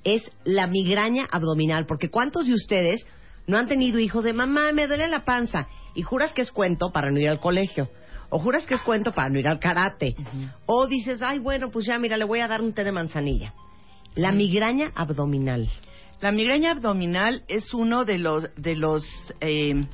es 0.03 0.23
la 0.45 0.67
migraña 0.67 1.27
abdominal. 1.31 1.85
Porque 1.87 2.09
¿cuántos 2.09 2.47
de 2.47 2.55
ustedes 2.55 3.05
no 3.47 3.59
han 3.59 3.69
tenido 3.69 3.99
hijos 3.99 4.25
de 4.25 4.33
mamá, 4.33 4.73
me 4.73 4.87
duele 4.87 5.09
la 5.09 5.25
panza? 5.25 5.69
Y 5.95 6.03
juras 6.03 6.33
que 6.33 6.43
es 6.43 6.51
cuento 6.51 6.91
para 6.93 7.11
no 7.11 7.21
ir 7.21 7.29
al 7.29 7.41
colegio. 7.41 7.91
O 8.31 8.39
juras 8.39 8.67
que 8.67 8.75
es 8.75 8.83
cuento 8.83 9.13
para 9.13 9.29
no 9.31 9.39
ir 9.39 9.49
al 9.49 9.59
karate. 9.59 10.15
O 10.67 10.87
dices, 10.87 11.21
ay, 11.23 11.39
bueno, 11.39 11.71
pues 11.71 11.87
ya, 11.87 11.99
mira, 11.99 12.17
le 12.17 12.25
voy 12.25 12.41
a 12.41 12.49
dar 12.49 12.61
un 12.63 12.73
té 12.73 12.85
de 12.85 12.93
manzanilla. 12.93 13.53
La 14.15 14.33
migraña 14.33 14.91
abdominal. 14.95 15.69
La 16.21 16.33
migraña 16.33 16.73
abdominal 16.73 17.45
es 17.49 17.73
uno 17.73 18.05
de 18.05 18.19
los 18.19 18.47
de 18.57 18.75
los 18.75 19.05
eh, 19.41 19.85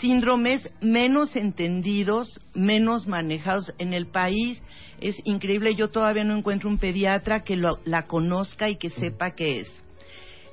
síndromes 0.00 0.68
menos 0.80 1.34
entendidos, 1.36 2.40
menos 2.54 3.06
manejados 3.06 3.72
en 3.78 3.92
el 3.94 4.06
país. 4.06 4.62
Es 5.00 5.16
increíble, 5.24 5.74
yo 5.74 5.88
todavía 5.88 6.24
no 6.24 6.36
encuentro 6.36 6.68
un 6.68 6.78
pediatra 6.78 7.44
que 7.44 7.56
lo- 7.56 7.78
la 7.84 8.06
conozca 8.06 8.68
y 8.68 8.76
que 8.76 8.90
sepa 8.90 9.32
qué 9.32 9.60
es. 9.60 9.84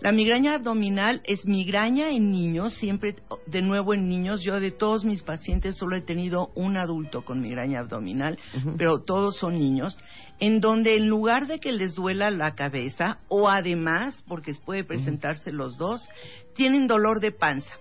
La 0.01 0.11
migraña 0.11 0.55
abdominal 0.55 1.21
es 1.23 1.45
migraña 1.47 2.09
en 2.11 2.31
niños, 2.31 2.73
siempre 2.75 3.15
de 3.47 3.61
nuevo 3.61 3.93
en 3.93 4.07
niños. 4.07 4.41
Yo 4.43 4.59
de 4.59 4.69
todos 4.71 5.03
mis 5.05 5.23
pacientes 5.23 5.77
solo 5.77 5.95
he 5.95 6.01
tenido 6.01 6.51
un 6.53 6.77
adulto 6.77 7.23
con 7.23 7.41
migraña 7.41 7.79
abdominal, 7.79 8.37
pero 8.77 8.99
todos 8.99 9.37
son 9.37 9.57
niños, 9.57 9.97
en 10.39 10.59
donde 10.59 10.97
en 10.97 11.07
lugar 11.07 11.47
de 11.47 11.59
que 11.59 11.71
les 11.71 11.95
duela 11.95 12.29
la 12.29 12.53
cabeza, 12.55 13.19
o 13.29 13.47
además, 13.49 14.21
porque 14.27 14.53
puede 14.63 14.83
presentarse 14.83 15.51
los 15.51 15.77
dos, 15.77 16.07
tienen 16.55 16.87
dolor 16.87 17.19
de 17.19 17.31
panza. 17.31 17.71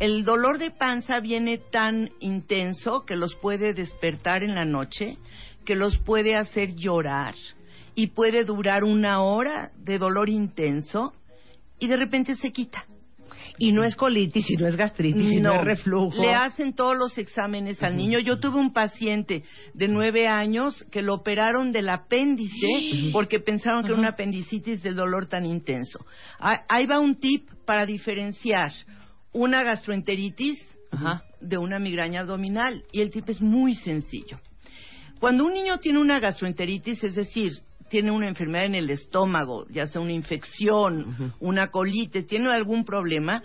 El 0.00 0.24
dolor 0.24 0.58
de 0.58 0.70
panza 0.70 1.20
viene 1.20 1.58
tan 1.58 2.08
intenso 2.20 3.04
que 3.04 3.16
los 3.16 3.34
puede 3.34 3.74
despertar 3.74 4.42
en 4.42 4.54
la 4.54 4.64
noche, 4.64 5.18
que 5.66 5.76
los 5.76 5.98
puede 5.98 6.36
hacer 6.36 6.74
llorar 6.74 7.34
y 7.94 8.06
puede 8.06 8.44
durar 8.44 8.82
una 8.82 9.20
hora 9.20 9.72
de 9.76 9.98
dolor 9.98 10.30
intenso 10.30 11.12
y 11.78 11.86
de 11.86 11.98
repente 11.98 12.34
se 12.36 12.50
quita. 12.50 12.86
Y 13.58 13.72
no 13.72 13.84
es 13.84 13.94
colitis, 13.94 14.48
y 14.50 14.56
no 14.56 14.66
es 14.66 14.74
gastritis, 14.74 15.32
y 15.32 15.40
no, 15.40 15.56
es 15.56 15.64
reflujo. 15.64 16.16
Le 16.16 16.32
hacen 16.32 16.72
todos 16.72 16.96
los 16.96 17.18
exámenes 17.18 17.82
al 17.82 17.94
niño. 17.94 18.18
Yo 18.18 18.40
tuve 18.40 18.58
un 18.58 18.72
paciente 18.72 19.44
de 19.74 19.88
nueve 19.88 20.28
años 20.28 20.82
que 20.90 21.02
lo 21.02 21.12
operaron 21.12 21.72
del 21.72 21.90
apéndice 21.90 23.10
porque 23.12 23.38
pensaron 23.38 23.82
que 23.82 23.88
era 23.88 23.98
una 23.98 24.08
apendicitis 24.10 24.82
del 24.82 24.96
dolor 24.96 25.26
tan 25.26 25.44
intenso. 25.44 26.06
Ah, 26.38 26.62
Ahí 26.68 26.86
va 26.86 27.00
un 27.00 27.16
tip 27.16 27.50
para 27.66 27.84
diferenciar 27.84 28.72
una 29.32 29.62
gastroenteritis 29.62 30.58
de 31.40 31.58
una 31.58 31.78
migraña 31.78 32.20
abdominal. 32.20 32.84
Y 32.92 33.00
el 33.00 33.10
tip 33.10 33.28
es 33.28 33.40
muy 33.40 33.74
sencillo. 33.74 34.38
Cuando 35.18 35.44
un 35.44 35.52
niño 35.52 35.78
tiene 35.78 35.98
una 35.98 36.18
gastroenteritis, 36.18 37.04
es 37.04 37.14
decir, 37.14 37.60
tiene 37.90 38.10
una 38.10 38.28
enfermedad 38.28 38.66
en 38.66 38.76
el 38.76 38.90
estómago, 38.90 39.66
ya 39.68 39.86
sea 39.86 40.00
una 40.00 40.12
infección, 40.12 41.34
una 41.40 41.68
colitis, 41.68 42.26
tiene 42.26 42.48
algún 42.54 42.84
problema, 42.84 43.42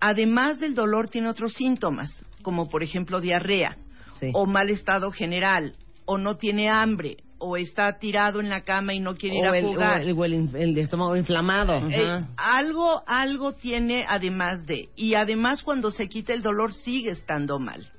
además 0.00 0.60
del 0.60 0.74
dolor 0.74 1.08
tiene 1.08 1.28
otros 1.28 1.54
síntomas, 1.54 2.10
como 2.42 2.68
por 2.68 2.82
ejemplo 2.82 3.20
diarrea, 3.20 3.76
Sí. 4.20 4.30
o 4.32 4.46
mal 4.46 4.70
estado 4.70 5.10
general, 5.10 5.74
o 6.04 6.18
no 6.18 6.36
tiene 6.36 6.68
hambre, 6.68 7.16
o 7.38 7.56
está 7.56 7.98
tirado 7.98 8.40
en 8.40 8.48
la 8.48 8.62
cama 8.62 8.94
y 8.94 9.00
no 9.00 9.16
quiere 9.16 9.36
ir 9.38 9.46
a 9.46 9.58
el, 9.58 9.64
jugar. 9.66 10.02
o 10.02 10.24
el- 10.24 10.78
estómago 10.78 11.16
inflamado. 11.16 11.74
Eh, 11.90 12.24
algo, 12.36 13.02
algo 13.06 13.52
tiene 13.52 14.04
además 14.08 14.66
de. 14.66 14.88
Y 14.96 15.14
además 15.14 15.62
cuando 15.62 15.90
se 15.90 16.08
quita 16.08 16.32
el 16.32 16.42
dolor 16.42 16.72
sigue 16.72 17.10
estando 17.10 17.58
mal. 17.58 17.90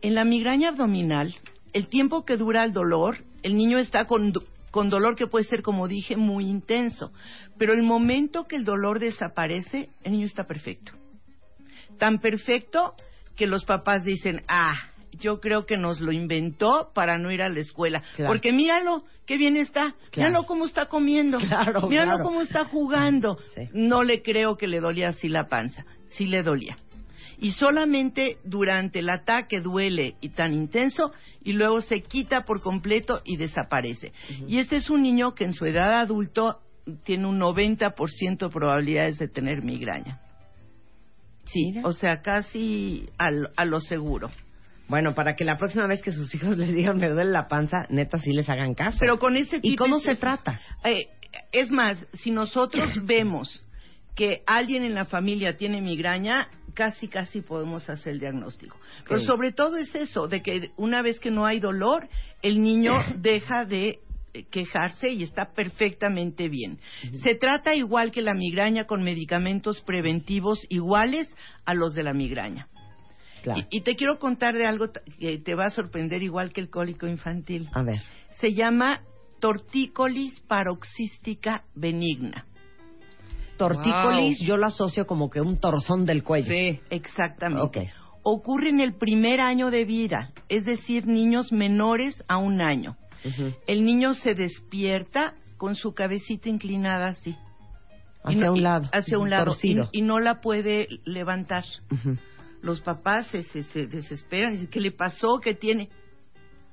En 0.00 0.14
la 0.14 0.24
migraña 0.24 0.68
abdominal, 0.68 1.34
el 1.72 1.88
tiempo 1.88 2.24
que 2.24 2.36
dura 2.36 2.64
el 2.64 2.72
dolor, 2.72 3.18
el 3.42 3.56
niño 3.56 3.78
está 3.78 4.04
con, 4.06 4.32
con 4.70 4.90
dolor 4.90 5.16
que 5.16 5.26
puede 5.26 5.44
ser, 5.46 5.62
como 5.62 5.88
dije, 5.88 6.16
muy 6.16 6.48
intenso. 6.48 7.12
Pero 7.58 7.72
el 7.72 7.82
momento 7.82 8.46
que 8.46 8.56
el 8.56 8.64
dolor 8.64 9.00
desaparece, 9.00 9.88
el 10.04 10.12
niño 10.12 10.26
está 10.26 10.44
perfecto. 10.44 10.92
Tan 11.98 12.20
perfecto 12.20 12.94
que 13.34 13.46
los 13.46 13.64
papás 13.64 14.04
dicen, 14.04 14.40
ah, 14.48 14.74
yo 15.12 15.40
creo 15.40 15.66
que 15.66 15.76
nos 15.76 16.00
lo 16.00 16.12
inventó 16.12 16.90
para 16.94 17.18
no 17.18 17.30
ir 17.32 17.42
a 17.42 17.48
la 17.48 17.60
escuela. 17.60 18.02
Claro. 18.16 18.32
Porque 18.32 18.52
míralo, 18.52 19.04
qué 19.26 19.36
bien 19.36 19.56
está. 19.56 19.94
Claro. 20.10 20.28
Míralo 20.30 20.46
cómo 20.46 20.66
está 20.66 20.86
comiendo. 20.86 21.38
Claro, 21.38 21.88
míralo 21.88 22.22
cómo 22.22 22.40
está 22.42 22.64
jugando. 22.64 23.38
Sí. 23.54 23.62
No 23.72 24.02
le 24.02 24.22
creo 24.22 24.56
que 24.56 24.66
le 24.66 24.80
dolía 24.80 25.08
así 25.08 25.28
la 25.28 25.48
panza. 25.48 25.84
Sí 26.08 26.26
le 26.26 26.42
dolía. 26.42 26.78
Y 27.40 27.52
solamente 27.52 28.38
durante 28.44 28.98
el 28.98 29.08
ataque 29.10 29.60
duele 29.60 30.16
y 30.20 30.30
tan 30.30 30.52
intenso 30.52 31.12
y 31.44 31.52
luego 31.52 31.80
se 31.80 32.02
quita 32.02 32.42
por 32.44 32.60
completo 32.60 33.22
y 33.24 33.36
desaparece. 33.36 34.12
Y 34.48 34.58
este 34.58 34.76
es 34.76 34.90
un 34.90 35.02
niño 35.02 35.34
que 35.36 35.44
en 35.44 35.52
su 35.52 35.64
edad 35.64 36.00
adulto 36.00 36.58
tiene 37.04 37.26
un 37.28 37.38
90% 37.38 38.38
de 38.38 38.48
probabilidades 38.48 39.18
de 39.18 39.28
tener 39.28 39.62
migraña. 39.62 40.20
Sí, 41.46 41.66
Mira. 41.66 41.82
o 41.86 41.92
sea, 41.92 42.22
casi 42.22 43.08
al- 43.18 43.50
a 43.56 43.64
lo 43.64 43.78
seguro. 43.80 44.30
Bueno, 44.88 45.14
para 45.14 45.36
que 45.36 45.44
la 45.44 45.56
próxima 45.56 45.86
vez 45.86 46.02
que 46.02 46.12
sus 46.12 46.34
hijos 46.34 46.56
les 46.58 46.72
digan 46.74 46.98
me 46.98 47.08
duele 47.10 47.30
la 47.30 47.46
panza, 47.48 47.86
neta 47.90 48.18
sí 48.18 48.32
les 48.32 48.48
hagan 48.48 48.74
caso. 48.74 48.98
Pero 49.00 49.18
con 49.18 49.36
este 49.36 49.58
¿Y 49.58 49.70
tipo 49.72 49.84
cómo 49.84 49.98
es- 49.98 50.02
se 50.04 50.16
trata? 50.16 50.60
Eh, 50.84 51.08
es 51.52 51.70
más, 51.70 52.06
si 52.14 52.30
nosotros 52.30 52.90
vemos 53.04 53.64
que 54.14 54.42
alguien 54.46 54.82
en 54.82 54.94
la 54.94 55.04
familia 55.04 55.56
tiene 55.56 55.80
migraña, 55.80 56.48
casi, 56.74 57.06
casi 57.06 57.40
podemos 57.40 57.88
hacer 57.88 58.14
el 58.14 58.18
diagnóstico. 58.20 58.76
Pero 59.08 59.20
sobre 59.20 59.52
todo 59.52 59.76
es 59.76 59.94
eso, 59.94 60.26
de 60.26 60.42
que 60.42 60.70
una 60.76 61.02
vez 61.02 61.20
que 61.20 61.30
no 61.30 61.46
hay 61.46 61.60
dolor, 61.60 62.08
el 62.42 62.60
niño 62.60 62.94
deja 63.18 63.64
de 63.64 64.00
eh, 64.34 64.44
quejarse 64.50 65.10
y 65.10 65.22
está 65.22 65.52
perfectamente 65.52 66.48
bien. 66.48 66.80
Se 67.22 67.36
trata 67.36 67.74
igual 67.76 68.10
que 68.10 68.22
la 68.22 68.34
migraña 68.34 68.84
con 68.86 69.04
medicamentos 69.04 69.80
preventivos 69.82 70.66
iguales 70.68 71.28
a 71.64 71.74
los 71.74 71.94
de 71.94 72.02
la 72.02 72.12
migraña. 72.12 72.66
Claro. 73.42 73.60
Y, 73.70 73.78
y 73.78 73.80
te 73.82 73.96
quiero 73.96 74.18
contar 74.18 74.54
de 74.56 74.66
algo 74.66 74.86
que 75.18 75.38
te 75.38 75.54
va 75.54 75.66
a 75.66 75.70
sorprender 75.70 76.22
igual 76.22 76.52
que 76.52 76.60
el 76.60 76.70
cólico 76.70 77.06
infantil 77.06 77.68
A 77.72 77.82
ver. 77.82 78.02
se 78.40 78.54
llama 78.54 79.00
tortícolis 79.40 80.40
paroxística 80.48 81.64
benigna. 81.74 82.44
Tortícolis 83.56 84.40
yo 84.40 84.56
lo 84.56 84.66
asocio 84.66 85.06
como 85.06 85.30
que 85.30 85.40
un 85.40 85.58
torzón 85.58 86.04
del 86.04 86.22
cuello. 86.22 86.46
Sí. 86.52 86.80
Exactamente. 86.90 87.62
Ok. 87.82 87.88
Ocurre 88.22 88.70
en 88.70 88.80
el 88.80 88.94
primer 88.94 89.40
año 89.40 89.70
de 89.70 89.84
vida, 89.84 90.32
es 90.48 90.64
decir, 90.64 91.06
niños 91.06 91.50
menores 91.52 92.22
a 92.28 92.36
un 92.38 92.60
año. 92.62 92.96
El 93.66 93.84
niño 93.84 94.14
se 94.14 94.34
despierta 94.34 95.34
con 95.56 95.74
su 95.74 95.92
cabecita 95.92 96.48
inclinada 96.48 97.08
así. 97.08 97.34
Hacia 98.22 98.46
no- 98.46 98.52
un 98.52 98.62
lado. 98.62 98.88
Hacia 98.92 99.18
un 99.18 99.30
lado. 99.30 99.56
Y, 99.62 99.78
y 99.92 100.02
no 100.02 100.20
la 100.20 100.40
puede 100.40 100.86
levantar. 101.04 101.64
Ujú. 101.90 102.16
Los 102.60 102.80
papás 102.80 103.26
se, 103.28 103.42
se, 103.42 103.62
se 103.64 103.86
desesperan. 103.86 104.52
Dicen, 104.52 104.68
¿qué 104.68 104.80
le 104.80 104.92
pasó? 104.92 105.38
¿Qué 105.40 105.54
tiene? 105.54 105.88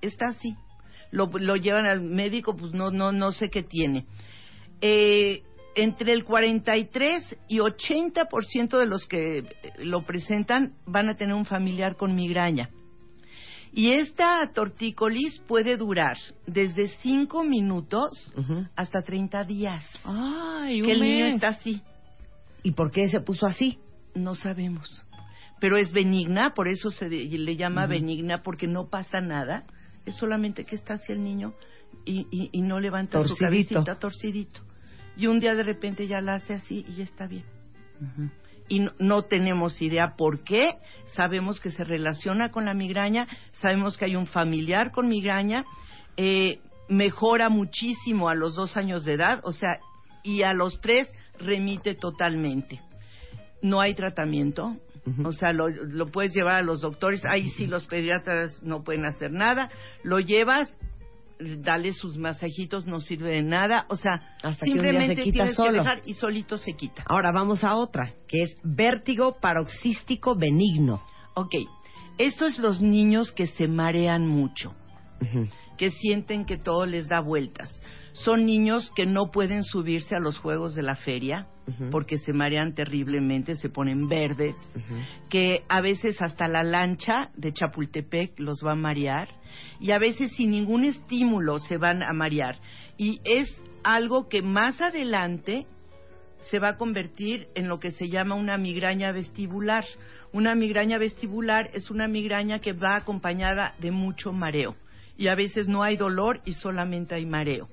Está 0.02 0.28
así. 0.30 0.56
Lo, 1.12 1.28
lo 1.28 1.56
llevan 1.56 1.86
al 1.86 2.02
médico, 2.02 2.56
pues 2.56 2.74
no, 2.74 2.92
no, 2.92 3.12
no 3.12 3.32
sé 3.32 3.50
qué 3.50 3.64
tiene. 3.64 4.06
Eh, 4.82 5.44
entre 5.76 6.14
el 6.14 6.24
43 6.24 7.38
y 7.48 7.58
80% 7.58 8.78
de 8.78 8.86
los 8.86 9.06
que 9.06 9.44
lo 9.80 10.06
presentan 10.06 10.74
van 10.86 11.10
a 11.10 11.16
tener 11.16 11.36
un 11.36 11.46
familiar 11.46 11.96
con 11.96 12.16
migraña. 12.16 12.70
Y 13.74 13.92
esta 13.92 14.40
tortícolis 14.54 15.40
puede 15.48 15.76
durar 15.76 16.16
desde 16.48 16.88
5 16.88 17.44
minutos 17.44 18.10
hasta 18.76 19.02
30 19.02 19.44
días. 19.44 19.84
Ay, 20.06 20.82
que 20.82 20.94
el 20.94 21.02
niño 21.02 21.26
está 21.26 21.50
así. 21.50 21.82
¿Y 22.64 22.72
por 22.72 22.90
qué 22.90 23.10
se 23.10 23.20
puso 23.20 23.46
así? 23.46 23.78
No 24.14 24.34
sabemos. 24.34 25.05
Pero 25.66 25.78
es 25.78 25.92
benigna, 25.92 26.54
por 26.54 26.68
eso 26.68 26.92
se 26.92 27.10
de- 27.10 27.26
le 27.26 27.56
llama 27.56 27.88
benigna, 27.88 28.44
porque 28.44 28.68
no 28.68 28.88
pasa 28.88 29.20
nada. 29.20 29.64
Es 30.06 30.14
solamente 30.16 30.64
que 30.64 30.76
está 30.76 30.94
hacia 30.94 31.14
el 31.16 31.24
niño 31.24 31.56
y, 32.06 32.28
y- 32.30 32.50
y 32.52 32.62
no 32.62 32.80
levanta 32.80 33.18
su 33.24 33.36
cabecita 33.80 33.96
torcidito. 33.98 34.60
Y 35.18 35.26
un 35.26 35.40
día 35.40 35.56
de 35.56 35.64
repente 35.64 36.06
ya 36.06 36.22
la 36.22 36.36
hace 36.36 36.54
así 36.54 36.86
y 36.88 36.98
ya 36.98 37.04
está 37.04 37.26
bien. 37.26 37.46
Y 38.70 38.78
no, 38.82 38.92
no 39.00 39.24
tenemos 39.24 39.82
idea 39.82 40.16
por 40.16 40.44
qué. 40.44 40.76
Sabemos 41.16 41.60
que 41.60 41.72
se 41.72 41.84
relaciona 41.84 42.52
con 42.52 42.66
la 42.66 42.76
migraña, 42.76 43.28
sabemos 43.54 43.98
que 43.98 44.06
hay 44.06 44.16
un 44.16 44.28
familiar 44.28 44.92
con 44.92 45.08
migraña. 45.08 45.66
eh, 46.16 46.60
mejora 46.90 47.50
muchísimo 47.50 48.30
a 48.30 48.36
los 48.36 48.54
dos 48.54 48.78
años 48.78 49.04
de 49.04 49.14
edad, 49.14 49.40
o 49.44 49.52
sea, 49.52 49.80
y 50.22 50.44
a 50.44 50.54
los 50.54 50.80
tres 50.80 51.12
remite 51.40 51.96
totalmente 51.96 52.80
no 53.64 53.82
hay 53.82 53.96
tratamiento. 53.96 54.78
O 55.24 55.32
sea, 55.32 55.54
lo, 55.54 55.70
lo 55.70 56.08
puedes 56.08 56.34
llevar 56.34 56.56
a 56.56 56.62
los 56.64 56.82
doctores. 56.82 57.24
Ahí 57.26 57.50
sí 57.52 57.68
los 57.68 57.86
pediatras 57.86 58.62
no 58.64 58.84
pueden 58.84 59.06
hacer 59.06 59.32
nada. 59.32 59.70
Lo 60.04 60.20
llevas, 60.20 60.76
dale 61.40 61.94
sus 61.94 62.18
masajitos, 62.18 62.88
no 62.88 63.00
sirve 63.00 63.30
de 63.30 63.44
nada. 63.44 63.86
O 63.90 63.96
sea, 63.96 64.36
Hasta 64.42 64.66
simplemente 64.66 65.24
se 65.24 65.32
tienes 65.32 65.56
solo. 65.56 65.72
que 65.74 65.78
dejar 65.80 66.02
y 66.06 66.14
solito 66.14 66.58
se 66.58 66.74
quita. 66.74 67.04
Ahora 67.08 67.32
vamos 67.32 67.64
a 67.64 67.76
otra, 67.76 68.14
que 68.28 68.44
es 68.44 68.58
vértigo 68.64 69.38
paroxístico 69.40 70.36
benigno. 70.36 71.04
Ok, 71.36 71.54
estos 72.18 72.54
es 72.54 72.60
los 72.60 72.82
niños 72.82 73.32
que 73.32 73.46
se 73.48 73.68
marean 73.68 74.26
mucho, 74.26 74.74
que 75.78 75.92
sienten 75.92 76.46
que 76.46 76.58
todo 76.58 76.86
les 76.86 77.08
da 77.08 77.20
vueltas. 77.20 77.70
Son 78.16 78.46
niños 78.46 78.92
que 78.96 79.06
no 79.06 79.30
pueden 79.30 79.64
subirse 79.64 80.16
a 80.16 80.20
los 80.20 80.40
juegos 80.40 80.74
de 80.74 80.84
la 80.84 80.96
feria 80.96 81.48
porque 81.92 82.18
se 82.18 82.32
marean 82.32 82.74
terriblemente, 82.74 83.56
se 83.56 83.70
ponen 83.70 84.08
verdes. 84.08 84.56
que 85.30 85.64
a 85.68 85.82
veces 85.82 86.22
hasta 86.22 86.48
la 86.48 86.64
lancha 86.64 87.32
de 87.36 87.52
Chapultepec 87.52 88.40
los 88.40 88.64
va 88.66 88.74
a 88.74 88.76
marear 88.76 89.28
y 89.80 89.92
a 89.92 90.00
veces 90.00 90.32
sin 90.36 90.52
ningún 90.52 90.86
estímulo 90.86 91.60
se 91.60 91.78
van 91.78 92.04
a 92.04 92.14
marear. 92.14 92.58
Y 92.98 93.20
es 93.26 93.54
algo 93.84 94.30
que 94.30 94.42
más 94.42 94.80
adelante 94.80 95.68
se 96.50 96.60
va 96.60 96.70
a 96.70 96.78
convertir 96.78 97.48
en 97.56 97.68
lo 97.68 97.80
que 97.80 97.92
se 97.92 98.08
llama 98.08 98.36
una 98.36 98.58
migraña 98.58 99.12
vestibular. 99.12 99.86
Una 100.32 100.56
migraña 100.56 100.98
vestibular 100.98 101.70
es 101.74 101.92
una 101.92 102.08
migraña 102.08 102.60
que 102.60 102.74
va 102.74 102.96
acompañada 102.96 103.76
de 103.80 103.92
mucho 103.92 104.32
mareo 104.32 104.76
y 105.18 105.28
a 105.28 105.36
veces 105.36 105.68
no 105.68 105.84
hay 105.84 105.98
dolor 105.98 106.42
y 106.46 106.54
solamente 106.54 107.16
hay 107.16 107.26
mareo. 107.26 107.70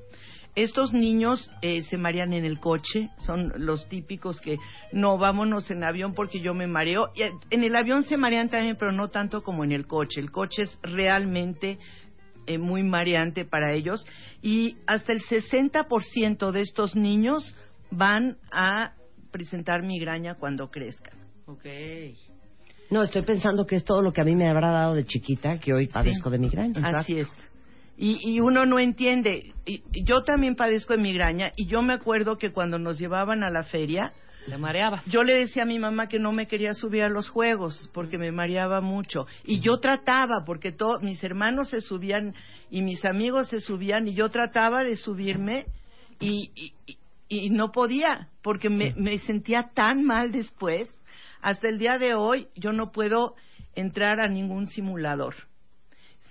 Estos 0.54 0.92
niños 0.92 1.50
eh, 1.62 1.82
se 1.82 1.96
marean 1.96 2.34
en 2.34 2.44
el 2.44 2.60
coche, 2.60 3.08
son 3.16 3.52
los 3.56 3.88
típicos 3.88 4.38
que 4.40 4.58
no 4.92 5.16
vámonos 5.16 5.70
en 5.70 5.82
avión 5.82 6.12
porque 6.14 6.40
yo 6.40 6.52
me 6.52 6.66
mareo. 6.66 7.10
Y, 7.14 7.22
eh, 7.22 7.32
en 7.50 7.64
el 7.64 7.74
avión 7.74 8.04
se 8.04 8.18
marean 8.18 8.50
también, 8.50 8.76
pero 8.78 8.92
no 8.92 9.08
tanto 9.08 9.42
como 9.42 9.64
en 9.64 9.72
el 9.72 9.86
coche. 9.86 10.20
El 10.20 10.30
coche 10.30 10.62
es 10.62 10.78
realmente 10.82 11.78
eh, 12.46 12.58
muy 12.58 12.82
mareante 12.82 13.46
para 13.46 13.72
ellos 13.72 14.04
y 14.42 14.76
hasta 14.86 15.12
el 15.12 15.20
60% 15.20 16.50
de 16.50 16.60
estos 16.60 16.96
niños 16.96 17.56
van 17.90 18.36
a 18.50 18.92
presentar 19.30 19.82
migraña 19.82 20.34
cuando 20.34 20.70
crezcan. 20.70 21.14
No, 22.90 23.02
estoy 23.02 23.22
pensando 23.22 23.64
que 23.64 23.76
es 23.76 23.84
todo 23.84 24.02
lo 24.02 24.12
que 24.12 24.20
a 24.20 24.24
mí 24.24 24.36
me 24.36 24.50
habrá 24.50 24.70
dado 24.70 24.94
de 24.94 25.06
chiquita, 25.06 25.58
que 25.58 25.72
hoy 25.72 25.86
padezco 25.88 26.28
de 26.28 26.38
migraña. 26.38 26.86
Así 26.98 27.20
es. 27.20 27.28
Y, 27.96 28.18
y 28.22 28.40
uno 28.40 28.66
no 28.66 28.78
entiende. 28.78 29.52
Y- 29.66 29.82
yo 30.04 30.22
también 30.22 30.56
padezco 30.56 30.94
de 30.94 31.02
migraña 31.02 31.52
y 31.56 31.66
yo 31.66 31.82
me 31.82 31.92
acuerdo 31.92 32.38
que 32.38 32.50
cuando 32.50 32.78
nos 32.78 32.98
llevaban 32.98 33.42
a 33.44 33.50
la 33.50 33.64
feria, 33.64 34.12
Te 34.46 34.58
mareabas. 34.58 35.04
Yo 35.06 35.22
le 35.22 35.34
decía 35.34 35.62
a 35.62 35.66
mi 35.66 35.78
mamá 35.78 36.08
que 36.08 36.18
no 36.18 36.32
me 36.32 36.48
quería 36.48 36.74
subir 36.74 37.04
a 37.04 37.08
los 37.08 37.28
juegos 37.28 37.88
porque 37.94 38.18
me 38.18 38.32
mareaba 38.32 38.80
mucho. 38.80 39.26
Y 39.44 39.60
yo 39.60 39.78
trataba, 39.78 40.42
porque 40.44 40.72
todos 40.72 41.00
mis 41.02 41.22
hermanos 41.22 41.68
se 41.70 41.80
subían 41.80 42.34
y 42.68 42.82
mis 42.82 43.04
amigos 43.04 43.48
se 43.50 43.60
subían, 43.60 44.08
y 44.08 44.14
yo 44.14 44.30
trataba 44.30 44.82
de 44.82 44.96
subirme 44.96 45.66
y, 46.18 46.50
y, 46.56 46.72
y- 46.86 46.98
y 47.28 47.50
no 47.50 47.70
podía, 47.70 48.28
porque 48.42 48.68
me, 48.68 48.94
me 48.96 49.18
sentía 49.20 49.70
tan 49.74 50.02
mal 50.04 50.32
después. 50.32 50.92
Hasta 51.40 51.68
el 51.68 51.78
día 51.78 51.98
de 51.98 52.14
hoy 52.14 52.48
yo 52.56 52.72
no 52.72 52.90
puedo 52.92 53.34
entrar 53.74 54.20
a 54.20 54.28
ningún 54.28 54.66
simulador. 54.66 55.34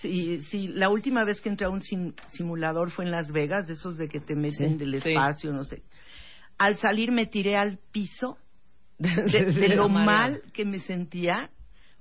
Si, 0.01 0.39
si 0.45 0.67
la 0.69 0.89
última 0.89 1.23
vez 1.23 1.39
que 1.41 1.49
entré 1.49 1.65
a 1.67 1.69
un 1.69 1.81
sim- 1.81 2.13
simulador 2.33 2.89
fue 2.91 3.05
en 3.05 3.11
Las 3.11 3.31
Vegas, 3.31 3.67
de 3.67 3.73
esos 3.73 3.97
de 3.97 4.07
que 4.07 4.19
te 4.19 4.35
meten 4.35 4.71
Sí, 4.71 4.77
del 4.77 5.01
sí. 5.01 5.09
espacio, 5.09 5.53
no 5.53 5.63
sé. 5.63 5.83
Al 6.57 6.77
salir 6.77 7.11
me 7.11 7.25
tiré 7.27 7.55
al 7.55 7.79
piso 7.91 8.37
de, 8.97 9.45
de 9.45 9.69
lo 9.75 9.89
mal 9.89 10.41
que 10.53 10.65
me 10.65 10.79
sentía. 10.79 11.49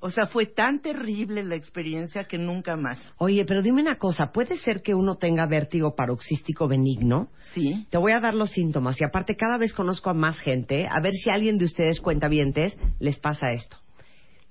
O 0.03 0.11
sea, 0.11 0.27
fue 0.27 0.47
tan 0.47 0.81
terrible 0.81 1.43
la 1.45 1.57
experiencia 1.57 2.25
que 2.25 2.39
nunca 2.39 2.75
más. 2.75 2.99
Oye, 3.19 3.45
pero 3.45 3.61
dime 3.61 3.83
una 3.83 3.97
cosa, 3.97 4.33
¿puede 4.33 4.57
ser 4.57 4.81
que 4.81 4.95
uno 4.95 5.17
tenga 5.17 5.47
vértigo 5.47 5.95
paroxístico 5.95 6.67
benigno? 6.67 7.29
Sí. 7.53 7.87
Te 7.91 7.99
voy 7.99 8.13
a 8.13 8.21
dar 8.21 8.33
los 8.33 8.51
síntomas 8.51 8.99
y 8.99 9.05
aparte 9.05 9.37
cada 9.37 9.59
vez 9.59 9.75
conozco 9.75 10.09
a 10.09 10.15
más 10.15 10.41
gente, 10.41 10.87
a 10.89 11.01
ver 11.01 11.13
si 11.13 11.29
a 11.29 11.35
alguien 11.35 11.59
de 11.59 11.67
ustedes 11.67 12.01
cuentavientes 12.01 12.79
les 12.99 13.19
pasa 13.19 13.53
esto. 13.53 13.77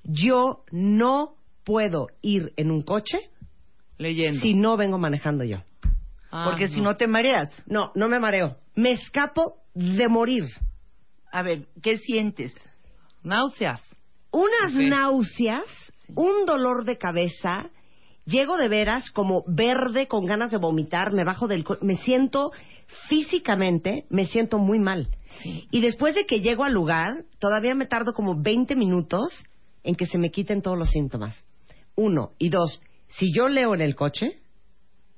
Yo 0.03 0.63
no 0.71 1.33
puedo 1.63 2.07
ir 2.21 2.53
en 2.55 2.69
un 2.69 2.81
coche 2.83 3.17
Leyendo. 3.99 4.41
si 4.41 4.55
no 4.55 4.75
vengo 4.77 4.97
manejando 4.97 5.43
yo. 5.43 5.57
Ah, 6.31 6.45
Porque 6.49 6.67
si 6.67 6.81
no 6.81 6.95
te 6.97 7.07
mareas. 7.07 7.51
No, 7.67 7.91
no 7.95 8.07
me 8.07 8.19
mareo. 8.19 8.55
Me 8.75 8.91
escapo 8.91 9.57
de 9.75 10.07
morir. 10.07 10.45
A 11.31 11.43
ver, 11.43 11.67
¿qué 11.83 11.97
sientes? 11.99 12.53
Náuseas. 13.23 13.81
Unas 14.31 14.73
náuseas, 14.73 15.65
un 16.15 16.45
dolor 16.47 16.85
de 16.85 16.97
cabeza, 16.97 17.69
llego 18.25 18.57
de 18.57 18.67
veras 18.69 19.09
como 19.11 19.43
verde 19.47 20.07
con 20.07 20.25
ganas 20.25 20.51
de 20.51 20.57
vomitar, 20.57 21.11
me 21.13 21.23
bajo 21.23 21.47
del... 21.47 21.63
co- 21.63 21.77
Me 21.81 21.97
siento 21.97 22.51
físicamente, 23.09 24.05
me 24.09 24.25
siento 24.25 24.57
muy 24.59 24.79
mal. 24.79 25.07
Y 25.71 25.81
después 25.81 26.15
de 26.15 26.25
que 26.25 26.41
llego 26.41 26.63
al 26.63 26.73
lugar, 26.73 27.23
todavía 27.39 27.73
me 27.73 27.85
tardo 27.85 28.13
como 28.13 28.39
20 28.41 28.75
minutos 28.75 29.31
en 29.83 29.95
que 29.95 30.05
se 30.05 30.17
me 30.17 30.31
quiten 30.31 30.61
todos 30.61 30.77
los 30.77 30.89
síntomas. 30.89 31.43
Uno. 31.95 32.31
Y 32.37 32.49
dos, 32.49 32.81
si 33.09 33.33
yo 33.33 33.47
leo 33.47 33.73
en 33.75 33.81
el 33.81 33.95
coche, 33.95 34.39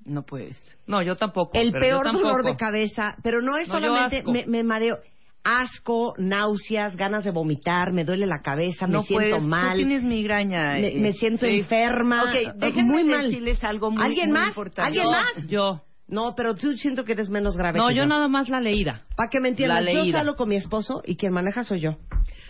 No 0.03 0.23
puedes. 0.23 0.57
No, 0.87 1.01
yo 1.03 1.15
tampoco. 1.15 1.51
el 1.59 1.71
pero 1.71 1.85
yo 1.85 1.89
peor 2.01 2.05
dolor 2.13 2.21
tampoco. 2.43 2.49
de 2.49 2.55
cabeza, 2.57 3.15
pero 3.23 3.41
no 3.41 3.57
es 3.57 3.67
No, 3.67 3.75
yo 3.79 3.79
solamente 3.87 4.23
me, 4.31 4.45
me 4.47 4.63
mareo, 4.63 4.97
asco, 5.43 6.13
náuseas, 6.17 6.95
ganas 6.97 7.23
de 7.23 7.31
vomitar, 7.31 7.91
me 7.93 8.03
duele 8.03 8.25
la 8.25 8.41
cabeza, 8.41 8.87
no 8.87 9.01
me 9.01 9.05
siento 9.05 9.27
puedes. 9.29 9.43
mal, 9.43 9.71
Tú 9.71 9.77
tienes 9.77 10.03
migraña. 10.03 10.73
me, 10.79 10.87
eh, 10.87 10.99
me 10.99 11.13
siento 11.13 11.45
sí. 11.45 11.59
enferma, 11.59 12.23
Ok, 12.25 12.55
déjenme 12.57 12.91
muy 12.91 13.03
mal. 13.03 13.29
decirles 13.29 13.63
algo 13.63 13.91
muy, 13.91 14.03
¿Alguien 14.03 14.29
muy 14.31 14.39
más? 14.39 14.47
importante. 14.49 14.87
¿Alguien 14.87 15.05
Yo, 15.05 15.11
más? 15.11 15.47
Yo. 15.47 15.81
No, 16.07 16.35
pero 16.35 16.55
tú 16.55 16.73
siento 16.77 17.05
que 17.05 17.13
eres 17.13 17.29
menos 17.29 17.55
grave 17.55 17.79
No, 17.79 17.87
que 17.87 17.95
yo 17.95 18.05
nada 18.05 18.27
más 18.27 18.49
la 18.49 18.59
leída. 18.59 19.03
Para 19.15 19.29
que 19.29 19.39
me 19.39 19.47
entiendas, 19.49 19.85
yo 19.93 20.11
salgo 20.11 20.35
con 20.35 20.49
mi 20.49 20.57
esposo 20.57 21.01
y 21.05 21.15
quien 21.15 21.31
maneja 21.31 21.63
soy 21.63 21.79
yo. 21.79 21.95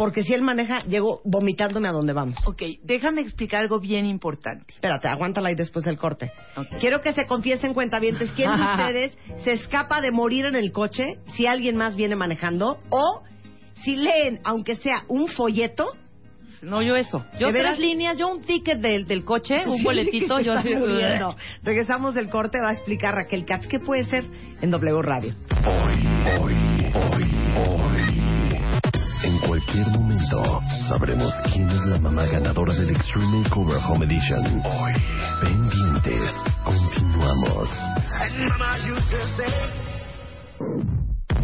Porque 0.01 0.23
si 0.23 0.33
él 0.33 0.41
maneja, 0.41 0.79
llego 0.85 1.21
vomitándome 1.23 1.87
a 1.87 1.91
donde 1.91 2.11
vamos. 2.11 2.35
Ok, 2.47 2.63
déjame 2.81 3.21
explicar 3.21 3.61
algo 3.61 3.79
bien 3.79 4.07
importante. 4.07 4.73
Espérate, 4.73 5.07
aguántala 5.07 5.49
ahí 5.49 5.55
después 5.55 5.85
del 5.85 5.99
corte. 5.99 6.31
Ok. 6.57 6.79
Quiero 6.79 7.01
que 7.01 7.13
se 7.13 7.27
confiesen 7.27 7.75
cuentavientes 7.75 8.31
quién 8.31 8.49
de 8.49 8.63
ustedes 8.71 9.15
se 9.43 9.51
escapa 9.51 10.01
de 10.01 10.09
morir 10.09 10.45
en 10.47 10.55
el 10.55 10.71
coche 10.71 11.19
si 11.35 11.45
alguien 11.45 11.77
más 11.77 11.95
viene 11.95 12.15
manejando 12.15 12.79
o 12.89 13.21
si 13.83 13.95
leen, 13.95 14.39
aunque 14.43 14.73
sea 14.73 15.03
un 15.07 15.27
folleto, 15.27 15.85
No, 16.63 16.81
yo 16.81 16.95
eso. 16.95 17.23
Yo 17.39 17.51
tres 17.51 17.77
líneas, 17.77 18.17
yo 18.17 18.27
un 18.27 18.41
ticket 18.41 18.79
del, 18.79 19.05
del 19.05 19.23
coche, 19.23 19.53
un 19.67 19.77
Sí, 19.77 19.83
boletito, 19.83 20.39
yo 20.39 20.55
muriendo. 20.55 21.35
Regresamos 21.61 22.15
del 22.15 22.31
corte, 22.31 22.57
va 22.59 22.71
a 22.71 22.73
explicar 22.73 23.13
Raquel 23.13 23.45
Katz 23.45 23.67
qué 23.67 23.79
puede 23.79 24.05
ser 24.05 24.25
en 24.61 24.71
W 24.71 25.01
Radio. 25.03 25.35
Hoy, 25.63 25.93
hoy, 26.39 26.55
hoy, 26.95 27.23
hoy. 27.55 27.90
En 29.23 29.37
cualquier 29.39 29.87
momento 29.89 30.61
sabremos 30.89 31.31
quién 31.53 31.69
es 31.69 31.85
la 31.85 31.99
mamá 31.99 32.25
ganadora 32.25 32.73
del 32.73 32.89
Extreme 32.89 33.43
Makeover 33.43 33.77
Home 33.87 34.05
Edition. 34.05 34.61
Hoy, 34.65 34.93
pendientes, 35.41 36.31
continuamos. 36.63 37.69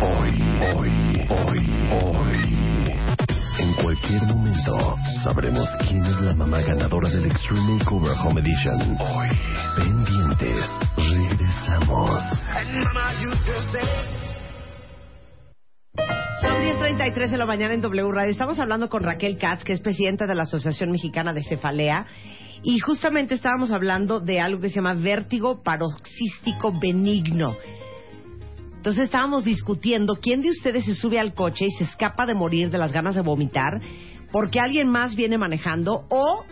Hoy, 0.02 0.44
hoy, 0.74 0.92
hoy, 1.30 1.60
hoy. 1.92 2.58
En 3.60 3.74
cualquier 3.84 4.24
momento 4.24 4.96
sabremos 5.24 5.68
quién 5.88 6.04
es 6.04 6.20
la 6.22 6.34
mamá 6.34 6.62
ganadora 6.62 7.10
del 7.10 7.28
Extreme 7.28 7.78
Makeover 7.78 8.18
Home 8.24 8.42
Edition. 8.42 8.98
Hoy, 9.00 9.30
pendientes, 9.76 10.66
regresamos. 10.98 12.22
Son 16.42 16.52
10.33 16.52 17.32
de 17.32 17.38
la 17.38 17.48
mañana 17.48 17.74
en 17.74 17.82
W 17.82 18.12
Radio. 18.12 18.30
Estamos 18.30 18.60
hablando 18.60 18.90
con 18.90 19.02
Raquel 19.02 19.38
Katz, 19.38 19.64
que 19.64 19.74
es 19.74 19.82
presidenta 19.82 20.28
de 20.28 20.36
la 20.36 20.44
Asociación 20.44 20.92
Mexicana 20.92 21.34
de 21.34 21.44
Cefalea. 21.44 22.06
Y 22.62 22.78
justamente 22.78 23.34
estábamos 23.34 23.72
hablando 23.72 24.20
de 24.20 24.40
algo 24.40 24.62
que 24.62 24.70
se 24.70 24.76
llama 24.76 24.94
vértigo 24.94 25.64
paroxístico 25.64 26.78
benigno. 26.80 27.56
Entonces 28.76 29.06
estábamos 29.06 29.46
discutiendo 29.46 30.18
quién 30.18 30.44
de 30.44 30.52
ustedes 30.52 30.86
se 30.86 30.94
sube 30.94 31.20
al 31.20 31.34
coche 31.34 31.66
y 31.66 31.72
se 31.72 31.86
escapa 31.86 32.28
de 32.28 32.36
morir 32.36 32.70
de 32.70 32.78
las 32.78 32.94
ganas 32.94 33.16
de 33.16 33.22
vomitar 33.22 33.82
porque 34.32 34.60
alguien 34.60 34.90
más 34.90 35.16
viene 35.16 35.40
manejando 35.40 36.06
o 36.10 36.46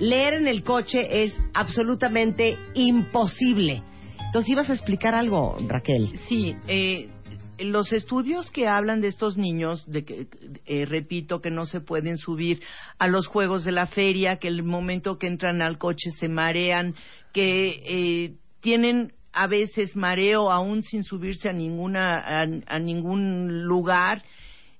leer 0.00 0.34
en 0.34 0.48
el 0.48 0.62
coche 0.62 1.24
es 1.24 1.38
absolutamente 1.52 2.56
imposible. 2.72 3.82
Entonces 4.26 4.50
ibas 4.50 4.70
a 4.70 4.74
explicar 4.74 5.14
algo, 5.14 5.56
Raquel. 5.68 6.18
Sí, 6.26 6.56
eh, 6.66 7.10
los 7.58 7.92
estudios 7.92 8.50
que 8.50 8.68
hablan 8.68 9.00
de 9.00 9.08
estos 9.08 9.36
niños, 9.36 9.84
de 9.90 10.04
que, 10.04 10.26
eh, 10.66 10.84
repito, 10.84 11.40
que 11.40 11.50
no 11.50 11.66
se 11.66 11.80
pueden 11.80 12.16
subir 12.16 12.62
a 12.98 13.08
los 13.08 13.26
juegos 13.26 13.64
de 13.64 13.72
la 13.72 13.86
feria, 13.86 14.36
que 14.36 14.48
el 14.48 14.62
momento 14.62 15.18
que 15.18 15.26
entran 15.26 15.62
al 15.62 15.78
coche 15.78 16.10
se 16.18 16.28
marean, 16.28 16.94
que 17.32 17.82
eh, 17.84 18.34
tienen 18.60 19.12
a 19.32 19.46
veces 19.46 19.96
mareo 19.96 20.50
aún 20.50 20.82
sin 20.82 21.04
subirse 21.04 21.48
a 21.48 21.52
ninguna 21.52 22.16
a, 22.16 22.46
a 22.66 22.78
ningún 22.78 23.64
lugar, 23.64 24.22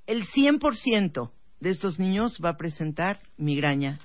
el 0.06 0.24
100% 0.24 1.30
de 1.60 1.70
estos 1.70 1.98
niños 1.98 2.38
va 2.42 2.50
a 2.50 2.56
presentar 2.56 3.20
migraña 3.36 4.00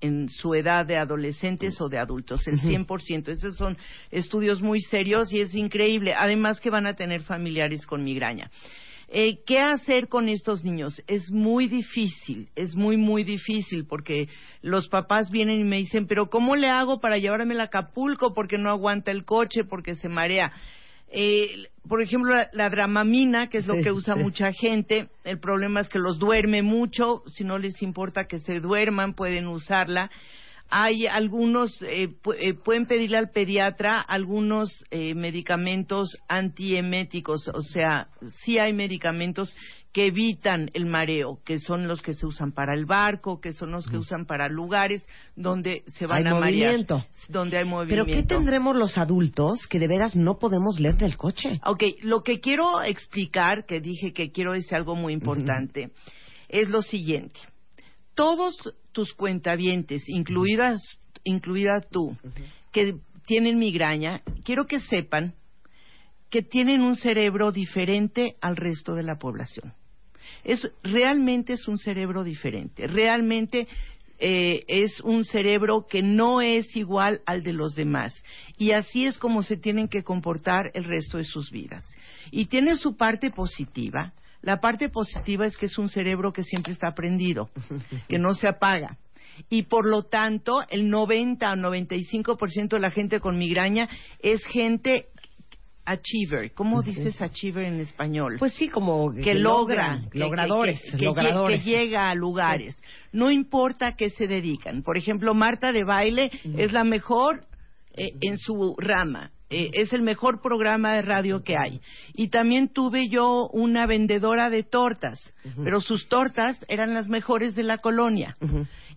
en 0.00 0.28
su 0.28 0.54
edad 0.54 0.86
de 0.86 0.96
adolescentes 0.96 1.80
o 1.80 1.88
de 1.88 1.98
adultos, 1.98 2.46
el 2.46 2.60
100%. 2.60 3.28
Esos 3.28 3.56
son 3.56 3.76
estudios 4.10 4.62
muy 4.62 4.80
serios 4.80 5.32
y 5.32 5.40
es 5.40 5.54
increíble. 5.54 6.14
Además 6.14 6.60
que 6.60 6.70
van 6.70 6.86
a 6.86 6.94
tener 6.94 7.22
familiares 7.22 7.86
con 7.86 8.04
migraña. 8.04 8.50
Eh, 9.10 9.38
¿Qué 9.46 9.58
hacer 9.58 10.08
con 10.08 10.28
estos 10.28 10.64
niños? 10.64 11.02
Es 11.06 11.30
muy 11.30 11.66
difícil, 11.66 12.50
es 12.54 12.74
muy, 12.74 12.98
muy 12.98 13.24
difícil 13.24 13.86
porque 13.86 14.28
los 14.60 14.88
papás 14.88 15.30
vienen 15.30 15.60
y 15.60 15.64
me 15.64 15.78
dicen, 15.78 16.06
pero 16.06 16.28
¿cómo 16.28 16.56
le 16.56 16.68
hago 16.68 17.00
para 17.00 17.16
llevarme 17.16 17.58
a 17.58 17.64
Acapulco? 17.64 18.34
Porque 18.34 18.58
no 18.58 18.68
aguanta 18.68 19.10
el 19.10 19.24
coche, 19.24 19.64
porque 19.64 19.94
se 19.94 20.10
marea. 20.10 20.52
Eh, 21.10 21.68
por 21.88 22.02
ejemplo, 22.02 22.34
la, 22.34 22.50
la 22.52 22.68
dramamina, 22.70 23.48
que 23.48 23.58
es 23.58 23.66
lo 23.66 23.74
Sí, 23.76 23.80
que 23.82 23.92
usa 23.92 24.14
sí. 24.14 24.20
mucha 24.20 24.52
gente, 24.52 25.08
el 25.24 25.38
problema 25.40 25.80
es 25.80 25.88
que 25.88 25.98
los 25.98 26.18
duerme 26.18 26.62
mucho, 26.62 27.22
si 27.28 27.44
no 27.44 27.58
les 27.58 27.80
importa 27.82 28.26
que 28.26 28.38
se 28.38 28.60
duerman, 28.60 29.14
pueden 29.14 29.46
usarla. 29.46 30.10
Hay 30.70 31.06
algunos, 31.06 31.80
eh, 31.82 32.08
pu- 32.22 32.36
eh, 32.38 32.54
pueden 32.54 32.86
pedirle 32.86 33.16
al 33.16 33.30
pediatra 33.30 34.00
algunos 34.00 34.84
eh, 34.90 35.14
medicamentos 35.14 36.18
antieméticos, 36.28 37.48
o 37.48 37.62
sea, 37.62 38.08
sí 38.44 38.58
hay 38.58 38.72
medicamentos 38.72 39.56
que 39.92 40.06
evitan 40.06 40.70
el 40.74 40.84
mareo, 40.84 41.38
que 41.46 41.58
son 41.58 41.88
los 41.88 42.02
que 42.02 42.12
se 42.12 42.26
usan 42.26 42.52
para 42.52 42.74
el 42.74 42.84
barco, 42.84 43.40
que 43.40 43.54
son 43.54 43.70
los 43.72 43.86
que 43.86 43.96
usan 43.96 44.26
para 44.26 44.48
lugares 44.48 45.02
donde 45.34 45.82
se 45.86 46.06
van 46.06 46.26
Hay 46.26 46.32
a 46.32 46.34
marear, 46.38 46.72
movimiento. 46.72 47.04
donde 47.30 47.56
hay 47.56 47.64
movimiento. 47.64 48.04
Pero 48.04 48.20
¿qué 48.20 48.26
tendremos 48.26 48.76
los 48.76 48.98
adultos 48.98 49.66
que 49.66 49.78
de 49.78 49.88
veras 49.88 50.14
no 50.14 50.38
podemos 50.38 50.78
leer 50.78 50.96
del 50.96 51.16
coche? 51.16 51.58
Ok, 51.64 51.82
lo 52.02 52.22
que 52.22 52.38
quiero 52.40 52.82
explicar, 52.82 53.64
que 53.66 53.80
dije 53.80 54.12
que 54.12 54.30
quiero 54.30 54.52
decir 54.52 54.74
algo 54.76 54.94
muy 54.94 55.14
importante, 55.14 55.90
es 56.50 56.68
lo 56.68 56.82
siguiente. 56.82 57.40
Todos 58.14 58.74
tus 58.98 59.14
cuentavientes, 59.14 60.08
incluidas, 60.08 60.80
incluida 61.22 61.80
tú, 61.88 62.16
que 62.72 62.96
tienen 63.26 63.56
migraña, 63.56 64.22
quiero 64.42 64.66
que 64.66 64.80
sepan 64.80 65.34
que 66.30 66.42
tienen 66.42 66.80
un 66.80 66.96
cerebro 66.96 67.52
diferente 67.52 68.34
al 68.40 68.56
resto 68.56 68.96
de 68.96 69.04
la 69.04 69.16
población. 69.16 69.72
Es, 70.42 70.68
realmente 70.82 71.52
es 71.52 71.68
un 71.68 71.78
cerebro 71.78 72.24
diferente. 72.24 72.88
Realmente 72.88 73.68
eh, 74.18 74.64
es 74.66 74.98
un 75.02 75.24
cerebro 75.24 75.86
que 75.88 76.02
no 76.02 76.40
es 76.40 76.74
igual 76.74 77.20
al 77.24 77.44
de 77.44 77.52
los 77.52 77.76
demás. 77.76 78.12
Y 78.56 78.72
así 78.72 79.06
es 79.06 79.16
como 79.16 79.44
se 79.44 79.56
tienen 79.56 79.86
que 79.86 80.02
comportar 80.02 80.72
el 80.74 80.82
resto 80.82 81.18
de 81.18 81.24
sus 81.24 81.52
vidas. 81.52 81.84
Y 82.32 82.46
tiene 82.46 82.76
su 82.76 82.96
parte 82.96 83.30
positiva. 83.30 84.12
La 84.42 84.60
parte 84.60 84.88
positiva 84.88 85.46
es 85.46 85.56
que 85.56 85.66
es 85.66 85.78
un 85.78 85.88
cerebro 85.88 86.32
que 86.32 86.42
siempre 86.42 86.72
está 86.72 86.94
prendido, 86.94 87.50
que 88.08 88.18
no 88.18 88.34
se 88.34 88.48
apaga. 88.48 88.96
Y 89.50 89.62
por 89.62 89.86
lo 89.86 90.02
tanto, 90.02 90.62
el 90.68 90.88
90 90.90 91.52
o 91.52 91.56
95% 91.56 92.68
de 92.70 92.78
la 92.80 92.90
gente 92.90 93.20
con 93.20 93.38
migraña 93.38 93.88
es 94.20 94.44
gente 94.44 95.06
achiever. 95.84 96.52
¿Cómo 96.52 96.82
dices 96.82 97.20
achiever 97.22 97.64
en 97.64 97.80
español? 97.80 98.36
Pues 98.38 98.52
sí, 98.54 98.68
como 98.68 99.12
que, 99.14 99.34
logra, 99.34 100.02
que- 100.12 100.18
logradores, 100.18 100.80
que, 100.82 101.04
logradores. 101.04 101.64
llega 101.64 102.10
a 102.10 102.14
lugares. 102.14 102.76
No 103.12 103.30
importa 103.30 103.88
a 103.88 103.96
qué 103.96 104.10
se 104.10 104.26
dedican. 104.26 104.82
Por 104.82 104.98
ejemplo, 104.98 105.32
Marta 105.34 105.72
de 105.72 105.84
baile 105.84 106.30
es 106.56 106.72
la 106.72 106.84
mejor 106.84 107.44
eh, 107.94 108.10
en 108.20 108.36
su 108.38 108.74
rama. 108.78 109.30
Eh, 109.50 109.70
es 109.72 109.92
el 109.92 110.02
mejor 110.02 110.42
programa 110.42 110.92
de 110.92 111.02
radio 111.02 111.42
que 111.42 111.56
hay. 111.56 111.80
Y 112.14 112.28
también 112.28 112.68
tuve 112.68 113.08
yo 113.08 113.48
una 113.48 113.86
vendedora 113.86 114.50
de 114.50 114.62
tortas, 114.62 115.18
pero 115.62 115.80
sus 115.80 116.08
tortas 116.08 116.64
eran 116.68 116.92
las 116.92 117.08
mejores 117.08 117.54
de 117.54 117.62
la 117.62 117.78
colonia. 117.78 118.36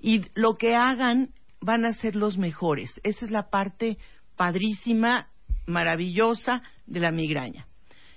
Y 0.01 0.25
lo 0.33 0.57
que 0.57 0.75
hagan 0.75 1.29
van 1.61 1.85
a 1.85 1.93
ser 1.93 2.15
los 2.15 2.37
mejores. 2.37 2.99
Esa 3.03 3.25
es 3.25 3.31
la 3.31 3.49
parte 3.49 3.97
padrísima, 4.35 5.27
maravillosa 5.67 6.63
de 6.85 6.99
la 6.99 7.11
migraña. 7.11 7.67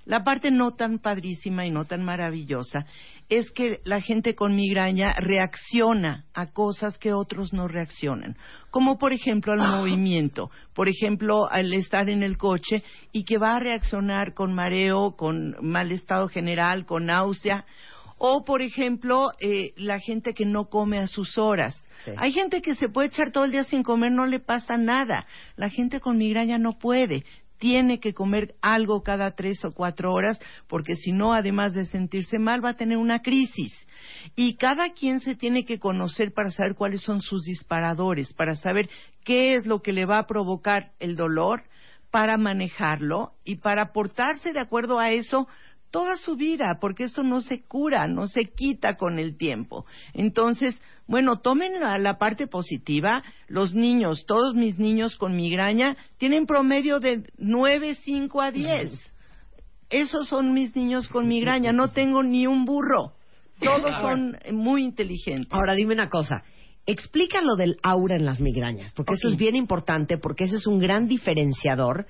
La 0.04 0.22
parte 0.22 0.50
no 0.50 0.72
tan 0.72 0.98
padrísima 0.98 1.66
y 1.66 1.70
no 1.70 1.86
tan 1.86 2.04
maravillosa 2.04 2.86
es 3.28 3.50
que 3.52 3.80
la 3.84 4.00
gente 4.00 4.34
con 4.34 4.54
migraña 4.54 5.12
reacciona 5.12 6.26
a 6.34 6.52
cosas 6.52 6.98
que 6.98 7.14
otros 7.14 7.52
no 7.54 7.68
reaccionan, 7.68 8.36
como 8.70 8.98
por 8.98 9.12
ejemplo 9.12 9.52
al 9.52 9.58
movimiento, 9.80 10.50
por 10.74 10.88
ejemplo 10.88 11.50
al 11.50 11.72
estar 11.72 12.10
en 12.10 12.22
el 12.22 12.36
coche 12.36 12.82
y 13.12 13.24
que 13.24 13.38
va 13.38 13.56
a 13.56 13.60
reaccionar 13.60 14.34
con 14.34 14.52
mareo, 14.52 15.16
con 15.16 15.56
mal 15.62 15.90
estado 15.90 16.28
general, 16.28 16.84
con 16.84 17.06
náusea, 17.06 17.64
o 18.18 18.44
por 18.44 18.62
ejemplo 18.62 19.32
eh, 19.40 19.72
la 19.76 19.98
gente 19.98 20.34
que 20.34 20.44
no 20.44 20.68
come 20.68 20.98
a 20.98 21.06
sus 21.06 21.38
horas. 21.38 21.80
Sí. 22.04 22.12
Hay 22.18 22.32
gente 22.32 22.60
que 22.60 22.74
se 22.74 22.88
puede 22.90 23.08
echar 23.08 23.32
todo 23.32 23.44
el 23.44 23.52
día 23.52 23.64
sin 23.64 23.82
comer, 23.82 24.12
no 24.12 24.26
le 24.26 24.38
pasa 24.38 24.76
nada. 24.76 25.26
La 25.56 25.70
gente 25.70 26.00
con 26.00 26.18
migraña 26.18 26.58
no 26.58 26.78
puede. 26.78 27.24
Tiene 27.58 28.00
que 28.00 28.14
comer 28.14 28.54
algo 28.60 29.02
cada 29.02 29.32
tres 29.32 29.64
o 29.64 29.72
cuatro 29.72 30.12
horas, 30.12 30.38
porque 30.68 30.96
si 30.96 31.12
no, 31.12 31.32
además 31.32 31.74
de 31.74 31.86
sentirse 31.86 32.38
mal, 32.38 32.64
va 32.64 32.70
a 32.70 32.76
tener 32.76 32.98
una 32.98 33.22
crisis. 33.22 33.72
Y 34.36 34.56
cada 34.56 34.92
quien 34.92 35.20
se 35.20 35.34
tiene 35.34 35.64
que 35.64 35.78
conocer 35.78 36.32
para 36.32 36.50
saber 36.50 36.74
cuáles 36.74 37.02
son 37.02 37.20
sus 37.20 37.44
disparadores, 37.44 38.32
para 38.34 38.54
saber 38.54 38.88
qué 39.24 39.54
es 39.54 39.66
lo 39.66 39.82
que 39.82 39.92
le 39.92 40.04
va 40.04 40.18
a 40.18 40.26
provocar 40.26 40.92
el 40.98 41.16
dolor, 41.16 41.62
para 42.14 42.36
manejarlo 42.36 43.32
y 43.44 43.56
para 43.56 43.92
portarse 43.92 44.52
de 44.52 44.60
acuerdo 44.60 45.00
a 45.00 45.10
eso 45.10 45.48
toda 45.94 46.16
su 46.16 46.34
vida, 46.34 46.78
porque 46.80 47.04
esto 47.04 47.22
no 47.22 47.40
se 47.40 47.62
cura, 47.62 48.08
no 48.08 48.26
se 48.26 48.46
quita 48.46 48.96
con 48.96 49.20
el 49.20 49.36
tiempo. 49.36 49.86
Entonces, 50.12 50.74
bueno, 51.06 51.38
tomen 51.38 51.78
la, 51.78 51.98
la 51.98 52.18
parte 52.18 52.48
positiva. 52.48 53.22
Los 53.46 53.74
niños, 53.74 54.26
todos 54.26 54.56
mis 54.56 54.76
niños 54.80 55.16
con 55.16 55.36
migraña, 55.36 55.96
tienen 56.18 56.46
promedio 56.46 56.98
de 56.98 57.22
9, 57.38 57.94
5 58.02 58.40
a 58.40 58.50
10. 58.50 58.90
Esos 59.88 60.26
son 60.26 60.52
mis 60.52 60.74
niños 60.74 61.06
con 61.06 61.28
migraña. 61.28 61.72
No 61.72 61.92
tengo 61.92 62.24
ni 62.24 62.48
un 62.48 62.64
burro. 62.64 63.12
Todos 63.60 63.94
son 64.00 64.36
muy 64.50 64.82
inteligentes. 64.82 65.52
Ahora 65.52 65.74
dime 65.74 65.94
una 65.94 66.08
cosa. 66.08 66.42
Explica 66.86 67.40
lo 67.40 67.54
del 67.54 67.76
aura 67.84 68.16
en 68.16 68.24
las 68.24 68.40
migrañas, 68.40 68.92
porque 68.94 69.12
eso 69.12 69.28
es 69.28 69.36
bien 69.36 69.54
importante, 69.54 70.18
porque 70.18 70.42
ese 70.42 70.56
es 70.56 70.66
un 70.66 70.80
gran 70.80 71.06
diferenciador 71.06 72.06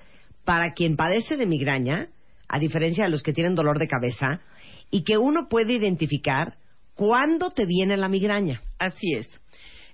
para 0.47 0.73
quien 0.73 0.97
padece 0.97 1.37
de 1.37 1.45
migraña, 1.45 2.09
a 2.49 2.59
diferencia 2.59 3.05
de 3.05 3.11
los 3.11 3.23
que 3.23 3.33
tienen 3.33 3.55
dolor 3.55 3.79
de 3.79 3.89
cabeza, 3.89 4.41
y 4.91 5.03
que 5.03 5.19
uno 5.19 5.49
puede 5.49 5.73
identificar 5.73 6.57
cuándo 6.95 7.51
te 7.51 7.67
viene 7.67 7.97
la 7.97 8.09
migraña. 8.09 8.63
Así 8.79 9.13
es. 9.15 9.29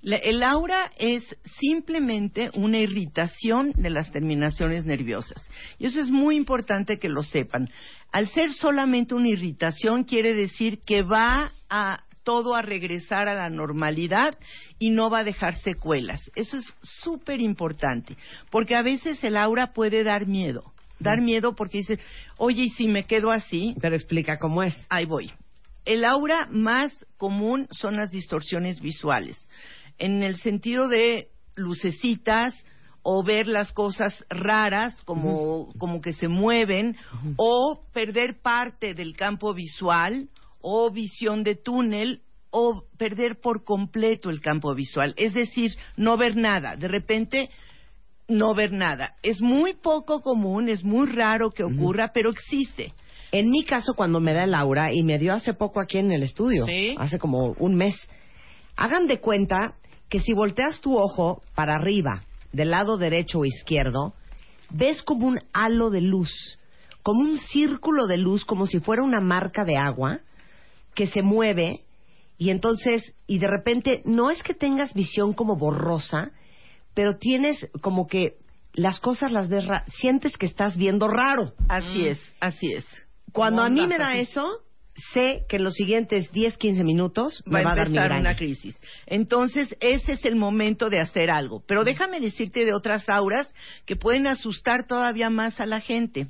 La- 0.02 0.16
el 0.16 0.42
aura 0.42 0.90
es 0.98 1.24
simplemente 1.58 2.50
una 2.54 2.78
irritación 2.78 3.72
de 3.76 3.90
las 3.90 4.10
terminaciones 4.12 4.84
nerviosas. 4.86 5.50
Y 5.78 5.86
eso 5.86 6.00
es 6.00 6.10
muy 6.10 6.36
importante 6.36 6.98
que 6.98 7.08
lo 7.08 7.22
sepan. 7.22 7.68
Al 8.12 8.26
ser 8.28 8.52
solamente 8.52 9.14
una 9.14 9.28
irritación, 9.28 10.04
quiere 10.04 10.34
decir 10.34 10.80
que 10.80 11.02
va 11.02 11.52
a 11.68 12.02
todo 12.22 12.54
a 12.54 12.62
regresar 12.62 13.28
a 13.28 13.34
la 13.34 13.50
normalidad 13.50 14.36
y 14.78 14.90
no 14.90 15.10
va 15.10 15.20
a 15.20 15.24
dejar 15.24 15.54
secuelas. 15.60 16.30
Eso 16.34 16.58
es 16.58 16.64
súper 16.82 17.40
importante, 17.40 18.16
porque 18.50 18.76
a 18.76 18.82
veces 18.82 19.22
el 19.24 19.36
aura 19.36 19.72
puede 19.72 20.04
dar 20.04 20.26
miedo. 20.26 20.72
Dar 21.00 21.20
miedo 21.20 21.54
porque 21.54 21.78
dices, 21.78 21.98
oye, 22.36 22.64
y 22.64 22.70
si 22.70 22.86
me 22.86 23.04
quedo 23.04 23.30
así, 23.30 23.74
Pero 23.80 23.96
explica 23.96 24.38
cómo 24.38 24.62
es. 24.62 24.76
Ahí 24.88 25.06
voy. 25.06 25.32
El 25.84 26.04
aura 26.04 26.46
más 26.50 26.92
común 27.16 27.66
son 27.70 27.96
las 27.96 28.10
distorsiones 28.10 28.80
visuales, 28.80 29.36
en 29.98 30.22
el 30.22 30.36
sentido 30.36 30.88
de 30.88 31.30
lucecitas 31.56 32.54
o 33.02 33.22
ver 33.22 33.48
las 33.48 33.72
cosas 33.72 34.24
raras 34.28 34.94
como, 35.04 35.72
como 35.78 36.00
que 36.00 36.12
se 36.12 36.28
mueven 36.28 36.96
o 37.36 37.82
perder 37.92 38.40
parte 38.42 38.94
del 38.94 39.16
campo 39.16 39.54
visual 39.54 40.28
o 40.60 40.90
visión 40.90 41.42
de 41.42 41.56
túnel 41.56 42.22
o 42.50 42.84
perder 42.98 43.40
por 43.40 43.64
completo 43.64 44.28
el 44.28 44.40
campo 44.40 44.74
visual, 44.74 45.14
es 45.16 45.34
decir, 45.34 45.72
no 45.96 46.16
ver 46.16 46.36
nada. 46.36 46.76
De 46.76 46.88
repente 46.88 47.48
no 48.30 48.54
ver 48.54 48.72
nada. 48.72 49.14
Es 49.22 49.42
muy 49.42 49.74
poco 49.74 50.20
común, 50.22 50.68
es 50.68 50.84
muy 50.84 51.08
raro 51.08 51.50
que 51.50 51.64
ocurra, 51.64 52.12
pero 52.14 52.30
existe. 52.30 52.92
En 53.32 53.50
mi 53.50 53.64
caso, 53.64 53.92
cuando 53.94 54.20
me 54.20 54.32
da 54.32 54.44
el 54.44 54.54
aura, 54.54 54.88
y 54.92 55.02
me 55.02 55.18
dio 55.18 55.32
hace 55.34 55.52
poco 55.52 55.80
aquí 55.80 55.98
en 55.98 56.12
el 56.12 56.22
estudio, 56.22 56.66
Sí. 56.66 56.94
hace 56.98 57.18
como 57.18 57.54
un 57.58 57.74
mes, 57.74 57.94
hagan 58.76 59.06
de 59.06 59.20
cuenta 59.20 59.74
que 60.08 60.18
si 60.20 60.32
volteas 60.32 60.80
tu 60.80 60.96
ojo 60.96 61.42
para 61.54 61.76
arriba, 61.76 62.22
del 62.52 62.70
lado 62.70 62.96
derecho 62.96 63.40
o 63.40 63.44
izquierdo, 63.44 64.14
ves 64.70 65.02
como 65.02 65.26
un 65.26 65.38
halo 65.52 65.90
de 65.90 66.00
luz, 66.00 66.58
como 67.02 67.20
un 67.20 67.38
círculo 67.38 68.06
de 68.06 68.18
luz, 68.18 68.44
como 68.44 68.66
si 68.66 68.80
fuera 68.80 69.02
una 69.02 69.20
marca 69.20 69.64
de 69.64 69.76
agua, 69.76 70.20
que 70.94 71.06
se 71.06 71.22
mueve, 71.22 71.80
y 72.38 72.50
entonces, 72.50 73.14
y 73.26 73.38
de 73.38 73.46
repente, 73.46 74.02
no 74.04 74.30
es 74.30 74.42
que 74.42 74.54
tengas 74.54 74.94
visión 74.94 75.34
como 75.34 75.56
borrosa, 75.56 76.32
pero 76.94 77.16
tienes 77.18 77.68
como 77.80 78.06
que 78.06 78.34
las 78.72 79.00
cosas 79.00 79.32
las 79.32 79.48
ves, 79.48 79.66
ra- 79.66 79.84
sientes 79.88 80.36
que 80.36 80.46
estás 80.46 80.76
viendo 80.76 81.08
raro. 81.08 81.52
Así 81.68 82.06
es, 82.06 82.20
así 82.40 82.72
es. 82.72 82.86
Cuando 83.32 83.62
a 83.62 83.70
mí 83.70 83.86
me 83.86 83.98
da 83.98 84.10
así. 84.10 84.20
eso, 84.20 84.48
sé 85.12 85.44
que 85.48 85.56
en 85.56 85.64
los 85.64 85.74
siguientes 85.74 86.30
10, 86.32 86.56
15 86.58 86.84
minutos 86.84 87.42
va 87.46 87.58
me 87.58 87.64
va 87.64 87.70
a 87.70 87.72
a 87.72 87.76
dar 87.76 87.86
empezar 87.86 88.20
una 88.20 88.36
crisis. 88.36 88.76
Entonces, 89.06 89.76
ese 89.80 90.12
es 90.12 90.24
el 90.24 90.36
momento 90.36 90.90
de 90.90 91.00
hacer 91.00 91.30
algo. 91.30 91.62
Pero 91.66 91.84
déjame 91.84 92.20
decirte 92.20 92.64
de 92.64 92.72
otras 92.74 93.08
auras 93.08 93.52
que 93.86 93.96
pueden 93.96 94.26
asustar 94.26 94.86
todavía 94.86 95.30
más 95.30 95.58
a 95.60 95.66
la 95.66 95.80
gente. 95.80 96.28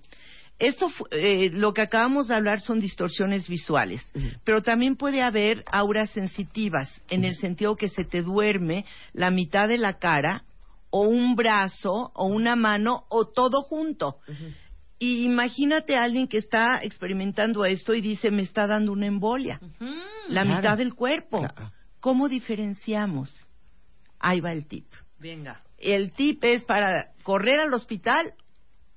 Esto, 0.59 0.91
fu- 0.91 1.07
eh, 1.11 1.49
lo 1.53 1.73
que 1.73 1.81
acabamos 1.81 2.29
de 2.29 2.35
hablar 2.35 2.61
son 2.61 2.81
distorsiones 2.81 3.49
visuales, 3.49 4.03
pero 4.45 4.63
también 4.63 4.95
puede 4.97 5.23
haber 5.23 5.65
auras 5.73 6.11
sensitivas, 6.11 6.91
en 7.09 7.25
el 7.25 7.35
sentido 7.35 7.77
que 7.77 7.89
se 7.89 8.05
te 8.05 8.21
duerme 8.23 8.85
la 9.15 9.31
mitad 9.31 9.69
de 9.69 9.79
la 9.79 9.95
cara, 9.99 10.45
o 10.91 11.03
un 11.03 11.37
brazo, 11.37 12.11
o 12.15 12.27
una 12.27 12.57
mano, 12.57 13.05
o 13.09 13.29
todo 13.29 13.63
junto. 13.63 14.17
Y 14.99 15.25
imagínate 15.25 15.97
a 15.97 16.03
alguien 16.05 16.29
que 16.29 16.39
está 16.39 16.81
experimentando 16.83 17.65
esto 17.65 17.95
y 17.95 18.01
dice, 18.01 18.31
me 18.31 18.43
está 18.43 18.67
dando 18.67 18.93
una 18.93 19.07
embolia. 19.07 19.61
La 20.29 20.43
Claro. 20.43 20.57
mitad 20.57 20.77
del 20.79 20.95
cuerpo. 20.95 21.39
Claro. 21.41 21.73
¿Cómo 22.01 22.29
diferenciamos? 22.29 23.49
Ahí 24.19 24.41
va 24.41 24.53
el 24.53 24.67
tip. 24.67 24.87
Venga. 25.19 25.63
El 25.79 26.13
tip 26.13 26.45
es 26.45 26.65
para 26.65 27.13
correr 27.23 27.61
al 27.61 27.73
hospital 27.73 28.35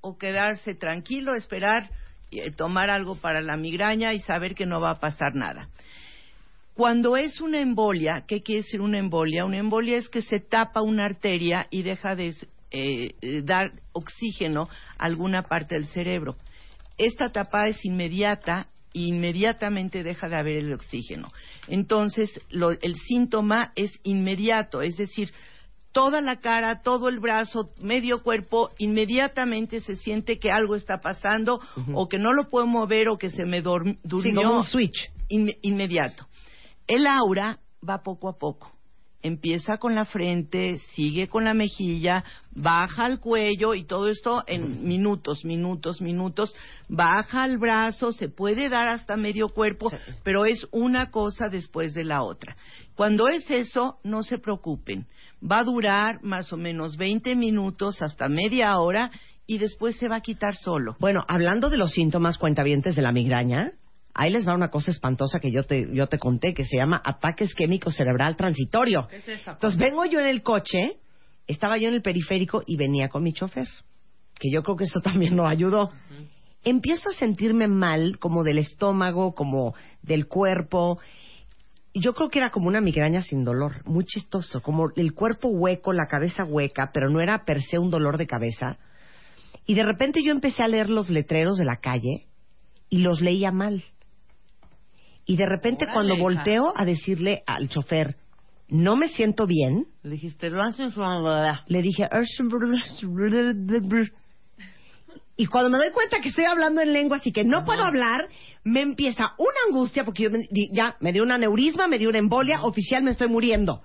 o 0.00 0.18
quedarse 0.18 0.74
tranquilo, 0.74 1.34
esperar, 1.34 1.90
eh, 2.30 2.50
tomar 2.50 2.90
algo 2.90 3.16
para 3.16 3.40
la 3.40 3.56
migraña 3.56 4.12
y 4.12 4.18
saber 4.20 4.54
que 4.54 4.66
no 4.66 4.80
va 4.80 4.90
a 4.90 5.00
pasar 5.00 5.34
nada. 5.34 5.68
Cuando 6.74 7.16
es 7.16 7.40
una 7.40 7.60
embolia, 7.60 8.24
¿qué 8.26 8.42
quiere 8.42 8.62
decir 8.62 8.80
una 8.80 8.98
embolia? 8.98 9.44
Una 9.44 9.58
embolia 9.58 9.96
es 9.96 10.08
que 10.08 10.22
se 10.22 10.40
tapa 10.40 10.82
una 10.82 11.04
arteria 11.04 11.68
y 11.70 11.82
deja 11.82 12.16
de 12.16 12.34
eh, 12.72 13.14
eh, 13.20 13.42
dar 13.44 13.70
oxígeno 13.92 14.68
a 14.98 15.04
alguna 15.04 15.42
parte 15.42 15.76
del 15.76 15.86
cerebro. 15.86 16.36
Esta 16.98 17.30
tapada 17.30 17.68
es 17.68 17.84
inmediata 17.84 18.68
e 18.92 19.02
inmediatamente 19.02 20.02
deja 20.02 20.28
de 20.28 20.36
haber 20.36 20.56
el 20.58 20.72
oxígeno. 20.72 21.32
Entonces, 21.68 22.30
lo- 22.50 22.72
el 22.72 22.96
síntoma 22.96 23.72
es 23.76 23.92
inmediato, 24.02 24.82
es 24.82 24.96
decir, 24.96 25.32
toda 25.92 26.20
la 26.20 26.40
cara, 26.40 26.82
todo 26.82 27.08
el 27.08 27.20
brazo, 27.20 27.70
medio 27.80 28.22
cuerpo, 28.24 28.70
inmediatamente 28.78 29.80
se 29.80 29.94
siente 29.94 30.40
que 30.40 30.50
algo 30.50 30.74
está 30.74 31.00
pasando 31.00 31.60
o 31.94 32.08
que 32.08 32.18
no 32.18 32.32
lo 32.32 32.50
puedo 32.50 32.66
mover 32.66 33.08
o 33.08 33.16
que 33.16 33.30
se 33.30 33.44
me 33.44 33.60
durmió. 33.62 33.94
Sí, 34.02 34.32
como 34.34 34.58
un 34.58 34.64
switch. 34.64 35.10
Inme- 35.28 35.56
inmediato. 35.62 36.26
El 36.86 37.06
aura 37.06 37.58
va 37.86 38.02
poco 38.02 38.28
a 38.28 38.38
poco. 38.38 38.70
empieza 39.22 39.78
con 39.78 39.94
la 39.94 40.04
frente, 40.04 40.80
sigue 40.92 41.28
con 41.28 41.44
la 41.44 41.54
mejilla, 41.54 42.22
baja 42.50 43.06
al 43.06 43.20
cuello 43.20 43.72
y 43.72 43.84
todo 43.86 44.10
esto 44.10 44.44
en 44.46 44.86
minutos, 44.86 45.46
minutos, 45.46 46.02
minutos, 46.02 46.54
baja 46.90 47.44
al 47.44 47.56
brazo, 47.56 48.12
se 48.12 48.28
puede 48.28 48.68
dar 48.68 48.86
hasta 48.88 49.16
medio 49.16 49.48
cuerpo, 49.48 49.90
pero 50.22 50.44
es 50.44 50.66
una 50.72 51.10
cosa 51.10 51.48
después 51.48 51.94
de 51.94 52.04
la 52.04 52.22
otra. 52.22 52.54
Cuando 52.96 53.28
es 53.28 53.50
eso, 53.50 53.96
no 54.04 54.22
se 54.22 54.36
preocupen. 54.36 55.06
Va 55.42 55.60
a 55.60 55.64
durar 55.64 56.22
más 56.22 56.52
o 56.52 56.58
menos 56.58 56.98
20 56.98 57.34
minutos 57.34 58.02
hasta 58.02 58.28
media 58.28 58.76
hora 58.78 59.10
y 59.46 59.56
después 59.56 59.96
se 59.96 60.08
va 60.08 60.16
a 60.16 60.20
quitar 60.20 60.54
solo. 60.54 60.96
Bueno, 61.00 61.24
hablando 61.28 61.70
de 61.70 61.78
los 61.78 61.92
síntomas 61.92 62.36
cuentavientes 62.36 62.94
de 62.94 63.00
la 63.00 63.12
migraña, 63.12 63.72
ahí 64.14 64.30
les 64.30 64.46
va 64.46 64.54
una 64.54 64.70
cosa 64.70 64.90
espantosa 64.90 65.40
que 65.40 65.50
yo 65.50 65.64
te, 65.64 65.88
yo 65.92 66.06
te 66.06 66.18
conté, 66.18 66.54
que 66.54 66.64
se 66.64 66.76
llama 66.76 67.02
ataque 67.04 67.44
isquémico 67.44 67.90
cerebral 67.90 68.36
transitorio. 68.36 69.06
¿Qué 69.08 69.16
es 69.16 69.28
esa 69.28 69.52
Entonces 69.52 69.78
vengo 69.78 70.04
yo 70.06 70.20
en 70.20 70.26
el 70.26 70.42
coche, 70.42 70.98
estaba 71.46 71.76
yo 71.76 71.88
en 71.88 71.94
el 71.94 72.02
periférico 72.02 72.62
y 72.66 72.76
venía 72.76 73.08
con 73.08 73.22
mi 73.22 73.32
chofer, 73.32 73.68
que 74.38 74.50
yo 74.50 74.62
creo 74.62 74.76
que 74.76 74.84
eso 74.84 75.00
también 75.04 75.36
nos 75.36 75.50
ayudó. 75.50 75.90
Empiezo 76.62 77.10
a 77.10 77.14
sentirme 77.14 77.68
mal, 77.68 78.18
como 78.18 78.42
del 78.42 78.58
estómago, 78.58 79.34
como 79.34 79.74
del 80.00 80.26
cuerpo. 80.28 80.98
Yo 81.92 82.14
creo 82.14 82.30
que 82.30 82.38
era 82.38 82.50
como 82.50 82.68
una 82.68 82.80
migraña 82.80 83.20
sin 83.20 83.44
dolor, 83.44 83.84
muy 83.84 84.04
chistoso, 84.04 84.62
como 84.62 84.88
el 84.96 85.12
cuerpo 85.12 85.48
hueco, 85.48 85.92
la 85.92 86.06
cabeza 86.06 86.44
hueca, 86.44 86.90
pero 86.94 87.10
no 87.10 87.20
era 87.20 87.44
per 87.44 87.60
se 87.60 87.78
un 87.78 87.90
dolor 87.90 88.16
de 88.16 88.26
cabeza. 88.26 88.78
Y 89.66 89.74
de 89.74 89.82
repente 89.82 90.22
yo 90.22 90.30
empecé 90.30 90.62
a 90.62 90.68
leer 90.68 90.88
los 90.88 91.10
letreros 91.10 91.58
de 91.58 91.64
la 91.64 91.76
calle 91.76 92.26
y 92.88 92.98
los 92.98 93.20
leía 93.20 93.50
mal. 93.50 93.84
Y 95.26 95.36
de 95.36 95.46
repente 95.46 95.84
Órale, 95.84 95.94
cuando 95.94 96.14
hija. 96.14 96.22
volteo 96.22 96.72
a 96.76 96.84
decirle 96.84 97.42
al 97.46 97.68
chofer, 97.68 98.16
no 98.68 98.96
me 98.96 99.08
siento 99.08 99.46
bien, 99.46 99.86
Le 100.02 100.10
dijiste, 100.10 100.50
le 100.50 101.82
dije... 101.82 102.08
Y 105.36 105.46
cuando 105.46 105.68
me 105.70 105.78
doy 105.78 105.90
cuenta 105.92 106.20
que 106.20 106.28
estoy 106.28 106.44
hablando 106.44 106.80
en 106.80 106.92
lenguas 106.92 107.26
y 107.26 107.32
que 107.32 107.42
no 107.42 107.64
puedo 107.64 107.82
hablar, 107.82 108.28
me 108.62 108.82
empieza 108.82 109.24
una 109.38 109.56
angustia 109.68 110.04
porque 110.04 110.22
yo 110.24 110.30
me- 110.30 110.46
ya 110.72 110.96
me 111.00 111.12
dio 111.12 111.24
un 111.24 111.32
aneurisma, 111.32 111.88
me 111.88 111.98
dio 111.98 112.08
una 112.08 112.18
embolia, 112.18 112.60
oficial 112.62 113.02
me 113.02 113.10
estoy 113.10 113.26
muriendo. 113.28 113.82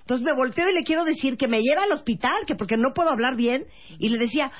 Entonces 0.00 0.24
me 0.24 0.34
volteo 0.34 0.70
y 0.70 0.72
le 0.74 0.84
quiero 0.84 1.04
decir 1.04 1.36
que 1.36 1.48
me 1.48 1.60
lleva 1.60 1.82
al 1.82 1.92
hospital, 1.92 2.46
que 2.46 2.54
porque 2.54 2.76
no 2.78 2.94
puedo 2.94 3.10
hablar 3.10 3.36
bien, 3.36 3.66
y 3.98 4.08
le 4.08 4.18
decía 4.18 4.50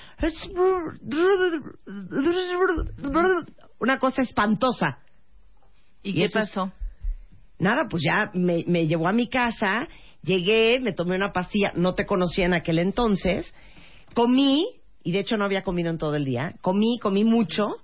una 3.79 3.99
cosa 3.99 4.23
espantosa. 4.23 4.99
¿Y, 6.07 6.15
qué 6.15 6.29
pasó? 6.29 6.73
Nada, 7.59 7.87
pues 7.89 8.03
ya 8.07 8.31
me, 8.35 8.65
me 8.67 8.87
llevó 8.87 9.09
a 9.09 9.13
mi 9.13 9.29
casa, 9.29 9.89
llegué, 10.23 10.79
me 10.81 10.93
tomé 10.93 11.17
una 11.17 11.33
pastilla, 11.33 11.73
no 11.75 11.95
te 11.95 12.05
conocía 12.07 12.45
en 12.47 12.55
aquel 12.55 12.79
entonces, 12.79 13.53
comí, 14.15 14.67
y 15.03 15.13
de 15.13 15.21
hecho 15.21 15.37
no 15.37 15.45
había 15.45 15.63
comido 15.63 15.91
en 15.91 15.99
todo 15.99 16.15
el 16.17 16.25
día, 16.25 16.55
comí, 16.61 16.99
comí 17.01 17.25
mucho, 17.25 17.77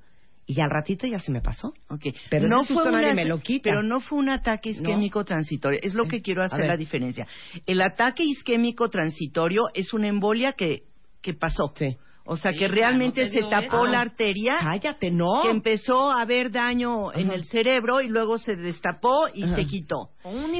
y 0.45 0.61
al 0.61 0.71
ratito 0.71 1.07
ya 1.07 1.19
se 1.21 1.31
me 1.33 1.41
pasó. 1.41 1.73
Ok. 1.89 2.07
Pero 2.29 2.49
no 2.49 2.65
fue 2.65 2.85
nadie 2.91 3.07
una- 3.07 3.15
me 3.15 3.25
lo 3.25 3.39
quita. 3.41 3.63
Pero 3.65 3.83
no 3.83 4.01
fue 4.01 4.19
un 4.19 4.29
ataque 4.29 4.71
isquémico 4.71 5.25
transitorio. 5.25 5.79
Es 5.83 5.95
lo 5.95 6.07
que 6.09 6.21
quiero 6.21 6.43
hacer 6.43 6.67
la 6.67 6.77
diferencia. 6.77 7.27
El 7.65 7.81
ataque 7.81 8.25
isquémico 8.25 8.91
transitorio 8.91 9.69
es 9.73 9.95
una 9.95 10.09
embolia 10.09 10.53
que, 10.53 10.83
que 11.23 11.33
pasó. 11.35 11.73
Sí. 11.77 11.97
O 12.25 12.37
sea, 12.37 12.53
que 12.53 12.69
realmente 12.69 13.25
¿no 13.25 13.31
te 13.33 13.43
se 13.43 13.49
tapó 13.49 13.85
eso? 13.85 13.87
la 13.87 14.01
arteria, 14.01 14.57
Cállate, 14.61 15.11
no. 15.11 15.43
que 15.43 15.51
empezó 15.51 16.11
a 16.11 16.21
haber 16.23 16.53
daño 16.53 17.13
en 17.13 17.33
el 17.33 17.45
cerebro 17.45 18.01
y 18.01 18.09
luego 18.09 18.39
se 18.39 18.55
destapó 18.55 19.27
y 19.35 19.43
Ajá. 19.43 19.57
se 19.57 19.67
quitó. 19.67 20.11
Un 20.23 20.55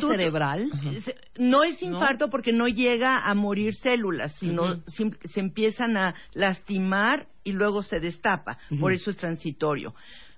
tú- 0.00 0.08
cerebral. 0.10 0.70
Se- 1.04 1.14
No 1.36 1.62
es 1.62 1.82
¿No? 1.82 1.88
infarto 1.88 2.30
porque 2.30 2.52
no 2.52 2.68
llega 2.68 3.18
a 3.28 3.34
morir 3.34 3.74
células, 3.74 4.32
sino 4.38 4.82
se 4.86 5.40
empiezan 5.40 5.96
a 5.98 6.14
lastimar 6.32 7.26
y 7.44 7.52
luego 7.52 7.82
se 7.82 8.00
destapa. 8.00 8.56
Por 8.80 8.92
eso 8.92 9.10
es 9.10 9.18
transitorio. 9.18 9.94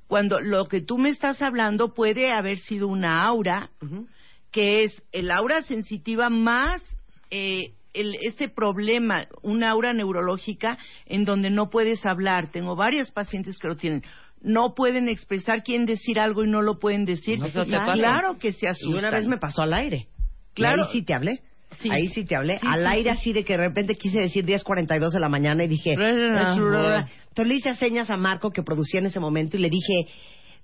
Cuando 0.08 0.40
lo 0.40 0.66
que 0.66 0.80
tú 0.80 0.98
me 0.98 1.10
estás 1.10 1.42
hablando 1.42 1.94
puede 1.94 2.32
haber 2.32 2.58
sido 2.58 2.88
una 2.88 3.22
aura, 3.24 3.70
que 4.50 4.82
es 4.84 5.02
el 5.12 5.30
aura 5.30 5.62
sensitiva 5.62 6.28
más 6.28 6.82
eh, 7.30 7.72
el, 7.96 8.16
este 8.22 8.48
problema, 8.48 9.26
una 9.42 9.70
aura 9.70 9.92
neurológica 9.92 10.78
en 11.06 11.24
donde 11.24 11.50
no 11.50 11.70
puedes 11.70 12.04
hablar. 12.06 12.50
Tengo 12.52 12.76
varias 12.76 13.10
pacientes 13.10 13.58
que 13.58 13.68
lo 13.68 13.76
tienen. 13.76 14.02
No 14.42 14.74
pueden 14.74 15.08
expresar, 15.08 15.62
quieren 15.62 15.86
decir 15.86 16.20
algo 16.20 16.44
y 16.44 16.48
no 16.48 16.62
lo 16.62 16.78
pueden 16.78 17.04
decir. 17.04 17.38
¿Eso 17.44 17.64
te 17.64 17.70
Y 17.70 17.74
pasa? 17.74 17.92
claro 17.94 18.38
que 18.38 18.52
se 18.52 18.66
Y 18.66 18.68
asustan. 18.68 18.98
una 18.98 19.10
vez 19.10 19.26
me 19.26 19.38
pasó 19.38 19.62
al 19.62 19.74
aire. 19.74 20.06
Claro. 20.54 20.82
Y 20.82 20.86
ahí 20.86 20.92
sí 20.92 21.02
te 21.04 21.14
hablé. 21.14 21.40
Sí. 21.80 21.88
Ahí 21.90 22.06
sí 22.08 22.24
te 22.24 22.36
hablé. 22.36 22.58
Sí, 22.58 22.66
al 22.68 22.80
sí, 22.80 22.86
aire 22.88 23.10
sí. 23.12 23.18
así 23.18 23.32
de 23.32 23.44
que 23.44 23.54
de 23.54 23.64
repente 23.68 23.96
quise 23.96 24.20
decir 24.20 24.44
10.42 24.46 25.10
de 25.10 25.20
la 25.20 25.28
mañana 25.28 25.64
y 25.64 25.68
dije... 25.68 25.94
Ajá. 25.98 27.08
Entonces 27.28 27.46
le 27.46 27.54
hice 27.56 27.74
señas 27.74 28.08
a 28.08 28.16
Marco 28.16 28.50
que 28.50 28.62
producía 28.62 29.00
en 29.00 29.06
ese 29.06 29.20
momento 29.20 29.56
y 29.56 29.60
le 29.60 29.70
dije... 29.70 30.06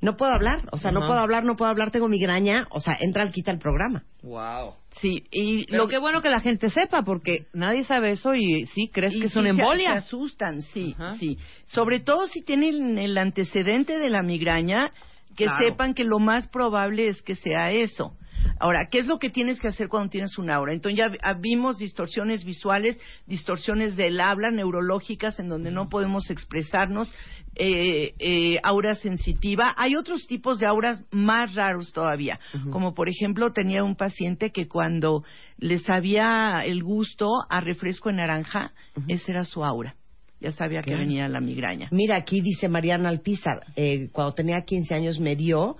No 0.03 0.17
puedo 0.17 0.33
hablar, 0.33 0.69
o 0.73 0.77
sea, 0.77 0.91
no 0.91 1.01
puedo 1.01 1.15
hablar, 1.19 1.45
no 1.45 1.57
puedo 1.57 1.71
hablar, 1.71 1.93
tengo 1.93 2.09
migraña, 2.09 2.67
o 2.71 2.81
sea, 2.81 2.99
entra 3.01 3.23
al 3.23 3.31
quita 3.33 3.53
el 3.53 3.59
programa. 3.61 4.03
Wow. 4.23 4.75
Sí, 4.91 5.25
y 5.31 5.65
Pero 5.67 5.85
lo 5.85 5.89
qué 5.89 5.99
bueno 5.99 6.21
que 6.21 6.29
la 6.29 6.41
gente 6.41 6.69
sepa, 6.71 7.03
porque 7.03 7.47
nadie 7.55 7.85
sabe 7.85 8.11
eso 8.11 8.35
y 8.35 8.67
sí, 8.67 8.89
crees 8.93 9.15
y 9.15 9.21
que 9.21 9.27
es 9.29 9.33
sí 9.33 9.39
una 9.39 9.51
se- 9.51 9.55
Se, 9.55 9.61
embolia. 9.63 9.93
asustan, 9.93 10.61
sí, 10.61 10.95
sí. 11.19 11.39
Sobre 11.67 12.01
todo 12.01 12.27
si 12.27 12.43
tienen 12.43 12.99
el 12.99 13.17
antecedente 13.17 13.99
de 13.99 14.11
la 14.11 14.23
migraña, 14.23 14.91
que 15.37 15.45
Claro. 15.45 15.65
sepan 15.65 15.95
que 15.95 16.05
lo 16.05 16.19
más 16.19 16.49
probable 16.49 17.07
es 17.09 17.23
que 17.23 17.37
sea 17.37 17.71
eso. 17.71 18.13
Ahora, 18.59 18.89
¿qué 18.91 18.99
es 18.99 19.07
lo 19.07 19.19
que 19.19 19.31
tienes 19.31 19.61
que 19.61 19.69
hacer 19.69 19.89
cuando 19.89 20.11
tienes 20.11 20.39
un 20.39 20.51
aura? 20.51 20.73
Entonces 20.73 20.99
ya 20.99 21.11
ah, 21.23 21.35
vimos 21.35 21.79
distorsiones 21.79 22.45
visuales, 22.45 22.99
distorsiones 23.27 23.97
del 23.97 24.21
habla, 24.21 24.51
neurológicas, 24.51 25.39
en 25.39 25.49
donde 25.49 25.71
no 25.71 25.89
podemos 25.89 26.31
expresarnos, 26.31 27.13
eh, 27.55 28.15
eh, 28.19 28.61
aura 28.63 28.95
sensitiva. 28.95 29.75
Hay 29.77 29.97
otros 29.97 30.27
tipos 30.27 30.59
de 30.59 30.67
auras 30.67 31.05
más 31.11 31.55
raros 31.55 31.93
todavía, 31.93 32.41
como 32.71 32.95
por 32.95 33.09
ejemplo 33.09 33.53
tenía 33.53 33.85
un 33.85 33.97
paciente 33.97 34.51
que 34.53 34.69
cuando 34.69 35.23
le 35.59 35.79
sabía 35.79 36.63
el 36.65 36.83
gusto 36.83 37.29
a 37.49 37.61
refresco 37.61 38.11
en 38.11 38.17
naranja, 38.17 38.73
ese 39.09 39.33
era 39.33 39.45
su 39.45 39.65
aura. 39.65 39.97
Ya 40.43 40.51
sabía 40.51 40.83
que 40.83 40.97
venía 40.97 41.29
la 41.29 41.41
migraña. 41.41 41.89
Mira, 41.93 42.17
aquí 42.17 42.41
dice 42.41 42.69
Mariana 42.69 43.11
Alpizar, 43.11 43.65
eh, 43.77 44.09
cuando 44.11 44.35
tenía 44.35 44.63
15 44.67 44.93
años 44.93 45.21
me 45.21 45.37
dio, 45.37 45.77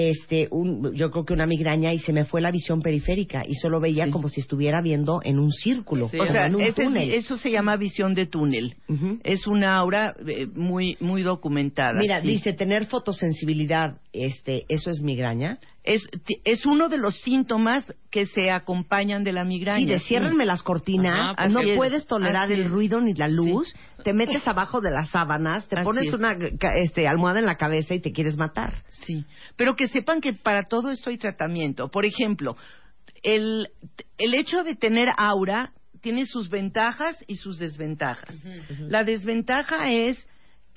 este, 0.00 0.46
un, 0.52 0.94
yo 0.94 1.10
creo 1.10 1.24
que 1.24 1.32
una 1.32 1.44
migraña 1.46 1.92
y 1.92 1.98
se 1.98 2.12
me 2.12 2.24
fue 2.24 2.40
la 2.40 2.52
visión 2.52 2.80
periférica 2.80 3.42
y 3.46 3.54
solo 3.56 3.80
veía 3.80 4.04
Sí. 4.04 4.10
como 4.12 4.28
si 4.28 4.40
estuviera 4.40 4.80
viendo 4.80 5.20
en 5.24 5.40
un 5.40 5.50
círculo, 5.50 6.08
Sí. 6.08 6.20
O 6.20 6.24
sea, 6.26 6.46
en 6.46 6.54
un 6.54 6.72
túnel. 6.72 7.10
eso 7.12 7.36
se 7.36 7.50
llama 7.50 7.76
visión 7.76 8.14
de 8.14 8.26
túnel. 8.26 8.76
Es 9.24 9.48
una 9.48 9.76
aura 9.76 10.14
eh, 10.24 10.46
muy 10.54 10.96
muy 11.00 11.22
documentada. 11.22 11.98
Mira, 11.98 12.20
sí. 12.20 12.28
dice 12.28 12.52
tener 12.52 12.86
fotosensibilidad, 12.86 13.98
este, 14.12 14.64
eso 14.68 14.90
es 14.90 15.00
migraña. 15.00 15.58
Es, 15.88 16.06
es 16.44 16.66
uno 16.66 16.88
de 16.90 16.98
los 16.98 17.18
síntomas 17.20 17.92
que 18.10 18.26
se 18.26 18.50
acompañan 18.50 19.24
de 19.24 19.32
la 19.32 19.44
migraña. 19.44 19.80
Sí, 19.80 19.86
de 19.86 19.98
ciérrenme 20.00 20.44
las 20.44 20.62
cortinas, 20.62 21.34
Ajá, 21.36 21.48
no 21.48 21.60
puedes 21.76 22.06
tolerar 22.06 22.44
así 22.44 22.52
el 22.52 22.66
es. 22.66 22.70
ruido 22.70 23.00
ni 23.00 23.14
la 23.14 23.26
luz, 23.26 23.74
te 24.04 24.12
metes 24.12 24.46
abajo 24.46 24.80
de 24.82 24.90
las 24.90 25.08
sábanas, 25.10 25.66
te 25.68 25.76
Así 25.76 25.84
pones 25.84 26.08
es. 26.08 26.12
una 26.12 26.36
este, 26.82 27.08
almohada 27.08 27.38
en 27.40 27.46
la 27.46 27.56
cabeza 27.56 27.94
y 27.94 28.00
te 28.00 28.12
quieres 28.12 28.36
matar. 28.36 28.74
Sí, 29.06 29.24
pero 29.56 29.76
que 29.76 29.86
sepan 29.88 30.20
que 30.20 30.34
para 30.34 30.64
todo 30.64 30.90
esto 30.90 31.08
hay 31.10 31.16
tratamiento. 31.16 31.88
Por 31.90 32.04
ejemplo, 32.04 32.56
el, 33.22 33.68
el 34.18 34.34
hecho 34.34 34.64
de 34.64 34.74
tener 34.76 35.08
aura 35.16 35.72
tiene 36.02 36.26
sus 36.26 36.50
ventajas 36.50 37.16
y 37.26 37.36
sus 37.36 37.58
desventajas. 37.58 38.36
La 38.80 39.04
desventaja 39.04 39.90
es 39.90 40.18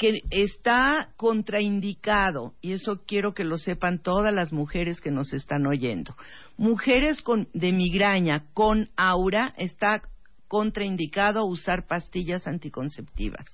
que 0.02 0.24
está 0.32 1.10
contraindicado, 1.16 2.56
y 2.60 2.72
eso 2.72 3.04
quiero 3.06 3.36
que 3.36 3.44
lo 3.44 3.60
sepan 3.60 4.00
todas 4.00 4.34
las 4.34 4.52
mujeres 4.52 5.00
que 5.00 5.12
nos 5.12 5.32
están 5.32 5.68
oyendo. 5.68 6.16
Mujeres 6.58 7.22
con, 7.22 7.50
de 7.54 7.72
migraña 7.72 8.46
con 8.56 8.90
aura 8.98 9.54
está 9.60 10.02
contraindicado 10.48 11.46
usar 11.46 11.86
pastillas 11.86 12.48
anticonceptivas 12.48 13.46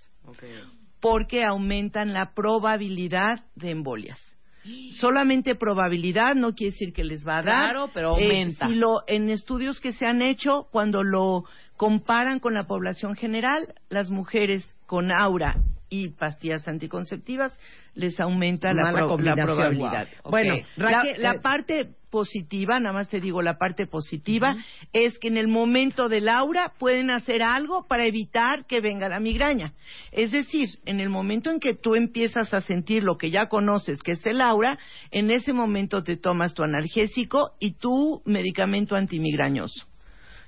porque 1.02 1.44
aumentan 1.44 2.14
la 2.14 2.34
probabilidad 2.34 3.44
de 3.56 3.72
embolias. 3.72 4.18
Solamente 5.02 5.54
probabilidad 5.56 6.34
no 6.36 6.56
quiere 6.56 6.72
decir 6.72 6.94
que 6.94 7.04
les 7.04 7.28
va 7.28 7.40
a 7.40 7.44
dar. 7.44 7.72
Claro, 7.72 7.90
pero 7.94 8.18
Eh, 8.18 8.24
aumenta. 8.24 8.70
si 8.70 8.76
lo, 8.76 9.04
en 9.08 9.30
estudios 9.30 9.82
que 9.82 9.92
se 9.92 10.06
han 10.06 10.22
hecho, 10.22 10.70
cuando 10.72 11.04
lo 11.04 11.44
comparan 11.76 12.40
con 12.40 12.54
la 12.54 12.68
población 12.68 13.16
general, 13.16 13.76
las 13.90 14.10
mujeres 14.10 14.64
con 14.86 15.12
aura 15.12 15.58
y 15.90 16.10
pastillas 16.10 16.68
anticonceptivas 16.68 17.58
les 17.96 18.20
aumenta 18.20 18.74
la, 18.74 18.92
pro- 18.92 19.18
la 19.18 19.36
probabilidad. 19.36 20.08
Wow. 20.24 20.32
Bueno. 20.32 20.56
La, 20.76 20.92
Raquel, 20.92 21.22
la 21.22 21.32
eh, 21.34 21.40
parte 21.40 21.90
positiva, 22.10 22.80
nada 22.80 22.94
más 22.94 23.10
te 23.10 23.20
digo 23.20 23.42
la 23.42 23.58
parte 23.58 23.86
positiva, 23.86 24.56
es 24.94 25.20
que 25.20 25.28
en 25.28 25.38
el 25.38 25.48
momento 25.48 26.08
del 26.08 26.30
aura 26.30 26.74
pueden 26.80 27.10
hacer 27.10 27.44
algo 27.44 27.86
para 27.88 28.06
evitar 28.06 28.66
que 28.66 28.80
venga 28.82 29.10
la 29.10 29.20
migraña. 29.20 29.74
Es 30.12 30.32
decir, 30.32 30.70
en 30.86 31.00
el 31.00 31.10
momento 31.10 31.52
en 31.52 31.60
que 31.60 31.74
tú 31.74 31.96
empiezas 31.96 32.54
a 32.54 32.62
sentir 32.62 33.04
lo 33.04 33.18
que 33.18 33.30
ya 33.30 33.48
conoces, 33.48 34.02
que 34.04 34.14
es 34.14 34.26
el 34.26 34.42
aura, 34.42 34.78
en 35.12 35.32
ese 35.32 35.52
momento 35.54 36.04
te 36.04 36.16
tomas 36.18 36.54
tu 36.54 36.64
analgésico 36.64 37.52
y 37.60 37.72
tu 37.74 38.22
medicamento 38.26 38.96
antimigrañoso. 38.96 39.86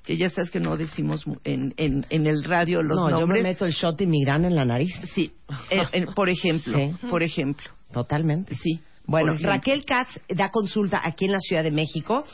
Que 0.06 0.18
ya 0.18 0.30
sabes 0.30 0.50
que 0.50 0.60
no 0.60 0.76
decimos 0.78 1.24
en, 1.44 1.74
en, 1.78 2.06
en 2.10 2.26
el 2.28 2.44
radio 2.44 2.82
los 2.82 2.98
no, 2.98 3.10
yo 3.10 3.20
nombres. 3.20 3.44
me 3.44 3.50
meto 3.50 3.66
el 3.66 3.74
shot 3.74 4.00
y 4.02 4.08
migrana 4.08 4.48
en 4.48 4.56
la 4.56 4.66
nariz. 4.66 4.92
Sí, 5.14 5.32
eh, 5.70 5.84
eh, 5.92 6.06
por 6.16 6.30
ejemplo, 6.30 6.78
Sí. 6.78 6.92
por 7.10 7.22
ejemplo. 7.24 7.70
Totalmente. 7.92 8.56
Sí. 8.56 8.80
Bueno. 9.06 9.36
Raquel 9.42 9.84
Katz 9.86 10.20
da 10.30 10.50
consulta 10.52 11.02
aquí 11.04 11.26
en 11.26 11.32
la 11.32 11.40
Ciudad 11.40 11.64
de 11.64 11.72
México. 11.72 12.26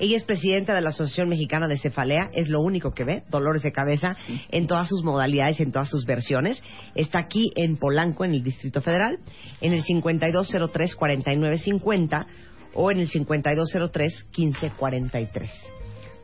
Ella 0.00 0.16
es 0.16 0.24
presidenta 0.24 0.74
de 0.74 0.80
la 0.80 0.88
Asociación 0.88 1.28
Mexicana 1.28 1.68
de 1.68 1.78
Cefalea. 1.78 2.28
Es 2.32 2.48
lo 2.48 2.60
único 2.60 2.90
que 2.92 3.04
ve, 3.04 3.22
dolores 3.30 3.62
de 3.62 3.70
cabeza 3.70 4.16
en 4.50 4.66
todas 4.66 4.88
sus 4.88 5.04
modalidades, 5.04 5.60
en 5.60 5.70
todas 5.70 5.88
sus 5.88 6.04
versiones. 6.06 6.60
Está 6.96 7.20
aquí 7.20 7.52
en 7.54 7.76
Polanco, 7.76 8.24
en 8.24 8.34
el 8.34 8.42
Distrito 8.42 8.80
Federal, 8.80 9.20
en 9.60 9.74
el 9.74 9.84
5203-4950 9.84 12.26
o 12.74 12.90
en 12.90 12.98
el 12.98 13.08
5203-1543. 13.08 15.48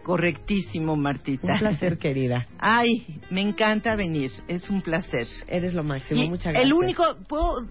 Correctísimo, 0.03 0.97
Martita. 0.97 1.53
Un 1.53 1.59
placer, 1.59 1.99
querida. 1.99 2.47
Ay, 2.59 3.21
me 3.31 3.41
encanta 3.41 3.97
venir. 3.97 4.31
Es 4.49 4.69
un 4.71 4.83
placer. 4.83 5.27
Eres 5.49 5.75
lo 5.75 5.83
máximo. 5.83 6.23
Y 6.23 6.29
Muchas 6.29 6.53
gracias. 6.53 6.65
El 6.65 6.73
único, 6.73 7.05
¿puedo- 7.29 7.67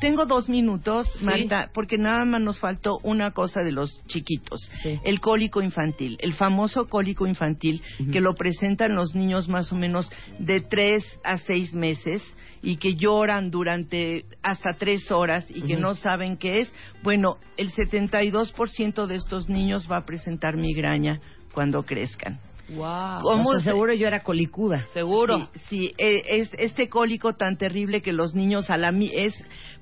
tengo 0.00 0.26
dos 0.26 0.48
minutos, 0.48 1.06
Sí. 1.18 1.24
Marta, 1.24 1.70
porque 1.74 1.98
nada 1.98 2.24
más 2.24 2.40
nos 2.40 2.58
faltó 2.58 2.98
una 3.02 3.30
cosa 3.30 3.62
de 3.62 3.72
los 3.72 4.02
chiquitos. 4.06 4.60
Sí. 4.82 4.98
El 5.04 5.20
cólico 5.20 5.62
infantil, 5.62 6.16
el 6.20 6.34
famoso 6.34 6.86
cólico 6.88 7.26
infantil 7.26 7.82
que 8.12 8.20
lo 8.20 8.34
presentan 8.34 8.94
los 8.94 9.14
niños 9.14 9.48
más 9.48 9.72
o 9.72 9.76
menos 9.76 10.10
de 10.38 10.60
tres 10.60 11.04
a 11.24 11.38
seis 11.38 11.72
meses 11.74 12.22
y 12.62 12.76
que 12.76 12.96
lloran 12.96 13.50
durante 13.50 14.24
hasta 14.42 14.74
tres 14.74 15.10
horas 15.12 15.46
y 15.50 15.62
que 15.62 15.76
no 15.76 15.94
saben 15.94 16.36
qué 16.36 16.60
es. 16.62 16.72
Bueno, 17.02 17.36
el 17.56 17.70
72% 17.70 19.06
de 19.06 19.16
estos 19.16 19.48
niños 19.48 19.86
va 19.90 19.98
a 19.98 20.06
presentar 20.06 20.56
migraña 20.56 21.20
cuando 21.56 21.84
crezcan. 21.84 22.38
Wow. 22.68 23.22
¿Cómo 23.22 23.48
O 23.48 23.52
sea, 23.52 23.60
se- 23.60 23.64
seguro 23.70 23.94
yo 23.94 24.06
era 24.06 24.22
colicuda. 24.22 24.84
Seguro. 24.92 25.48
Sí, 25.54 25.60
sí, 25.68 25.94
eh, 25.96 26.22
es 26.28 26.50
este 26.58 26.90
cólico 26.90 27.32
tan 27.32 27.56
terrible 27.56 28.02
que 28.02 28.12
los 28.12 28.34
niños 28.34 28.68
a 28.68 28.76
la 28.76 28.92
mi- 28.92 29.10
es 29.14 29.32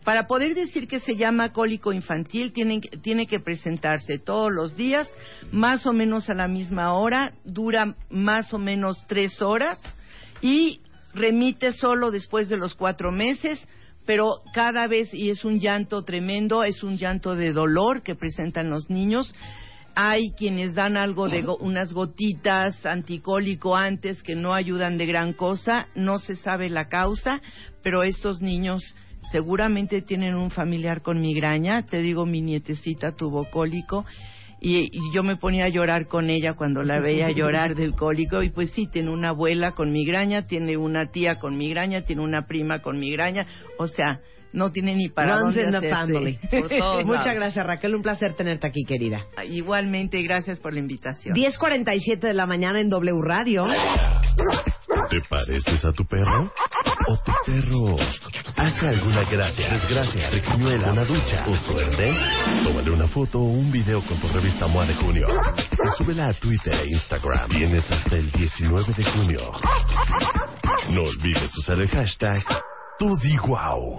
para 0.04 0.28
poder 0.28 0.54
decir 0.54 0.86
que 0.86 1.00
se 1.00 1.16
llama 1.16 1.52
cólico 1.52 1.92
infantil 1.92 2.52
tienen 2.52 2.80
que- 2.80 2.96
tiene 2.98 3.26
que 3.26 3.40
presentarse 3.40 4.18
todos 4.20 4.52
los 4.52 4.76
días, 4.76 5.08
más 5.50 5.84
o 5.86 5.92
menos 5.92 6.30
a 6.30 6.34
la 6.34 6.46
misma 6.46 6.94
hora, 6.94 7.32
dura 7.44 7.96
más 8.08 8.54
o 8.54 8.58
menos 8.58 9.04
tres 9.08 9.42
horas 9.42 9.80
y 10.40 10.80
remite 11.12 11.72
solo 11.72 12.12
después 12.12 12.48
de 12.48 12.56
los 12.56 12.74
cuatro 12.74 13.10
meses. 13.10 13.58
Pero 14.06 14.42
cada 14.52 14.86
vez, 14.86 15.12
y 15.14 15.30
es 15.30 15.44
un 15.44 15.58
llanto 15.58 16.02
tremendo, 16.02 16.62
es 16.62 16.82
un 16.84 16.98
llanto 16.98 17.34
de 17.34 17.52
dolor 17.52 18.02
que 18.02 18.14
presentan 18.14 18.68
los 18.68 18.90
niños. 18.90 19.34
Hay 19.96 20.32
quienes 20.36 20.74
dan 20.74 20.96
algo 20.96 21.28
de 21.28 21.42
go- 21.42 21.56
unas 21.58 21.92
gotitas 21.92 22.84
anticólico 22.84 23.76
antes 23.76 24.22
que 24.22 24.34
no 24.34 24.52
ayudan 24.54 24.98
de 24.98 25.06
gran 25.06 25.32
cosa, 25.32 25.88
no 25.94 26.18
se 26.18 26.34
sabe 26.36 26.68
la 26.68 26.88
causa, 26.88 27.40
pero 27.82 28.02
estos 28.02 28.40
niños 28.42 28.82
seguramente 29.30 30.02
tienen 30.02 30.34
un 30.34 30.50
familiar 30.50 31.02
con 31.02 31.20
migraña. 31.20 31.86
Te 31.86 31.98
digo, 31.98 32.26
mi 32.26 32.40
nietecita 32.40 33.12
tuvo 33.12 33.44
cólico 33.50 34.04
y, 34.60 34.78
y 34.92 35.14
yo 35.14 35.22
me 35.22 35.36
ponía 35.36 35.66
a 35.66 35.68
llorar 35.68 36.08
con 36.08 36.30
ella 36.30 36.54
cuando 36.54 36.82
la 36.82 36.98
veía 36.98 37.30
llorar 37.30 37.74
del 37.74 37.94
cólico 37.94 38.42
y 38.42 38.50
pues 38.50 38.70
sí, 38.72 38.86
tiene 38.86 39.10
una 39.10 39.28
abuela 39.30 39.72
con 39.72 39.92
migraña, 39.92 40.46
tiene 40.46 40.76
una 40.76 41.10
tía 41.12 41.38
con 41.38 41.56
migraña, 41.56 42.02
tiene 42.02 42.22
una 42.22 42.46
prima 42.46 42.80
con 42.80 42.98
migraña, 42.98 43.46
o 43.78 43.86
sea, 43.86 44.20
no 44.54 44.70
tiene 44.72 44.94
ni 44.94 45.08
para 45.08 45.34
Runs 45.40 45.54
dónde 45.54 45.62
in 45.64 45.70
the 45.72 45.76
hacerse. 45.78 45.94
family. 45.94 46.38
Por 46.50 46.68
todos 46.68 47.04
Muchas 47.06 47.26
lados. 47.26 47.40
gracias, 47.40 47.66
Raquel. 47.66 47.94
Un 47.96 48.02
placer 48.02 48.34
tenerte 48.34 48.66
aquí, 48.66 48.84
querida. 48.84 49.26
Igualmente, 49.50 50.22
gracias 50.22 50.60
por 50.60 50.72
la 50.72 50.78
invitación. 50.78 51.34
10.47 51.34 52.20
de 52.20 52.34
la 52.34 52.46
mañana 52.46 52.80
en 52.80 52.88
W 52.88 53.20
Radio. 53.22 53.64
¿Te 55.10 55.20
pareces 55.28 55.84
a 55.84 55.92
tu 55.92 56.04
perro? 56.06 56.50
¿O 57.08 57.16
tu 57.18 57.32
perro 57.46 57.96
hace 58.56 58.86
alguna 58.86 59.22
gracia, 59.30 59.68
desgracia, 59.74 60.30
requiñuela, 60.30 60.92
una 60.92 61.04
ducha 61.04 61.44
o 61.48 61.56
suerte? 61.56 62.14
Tómale 62.64 62.90
una 62.90 63.08
foto 63.08 63.40
o 63.40 63.44
un 63.44 63.70
video 63.70 64.00
con 64.06 64.18
tu 64.20 64.28
revista 64.28 64.66
MOA 64.66 64.86
de 64.86 64.94
junio 64.94 65.26
y 65.28 66.02
súbela 66.02 66.28
a 66.28 66.32
Twitter 66.34 66.74
e 66.74 66.90
Instagram. 66.92 67.48
Tienes 67.50 67.90
hasta 67.90 68.16
el 68.16 68.30
19 68.30 68.94
de 68.96 69.04
junio. 69.04 69.40
No 70.90 71.02
olvides 71.02 71.54
usar 71.58 71.78
el 71.80 71.88
hashtag 71.88 72.44
TuDiGuau. 72.98 73.98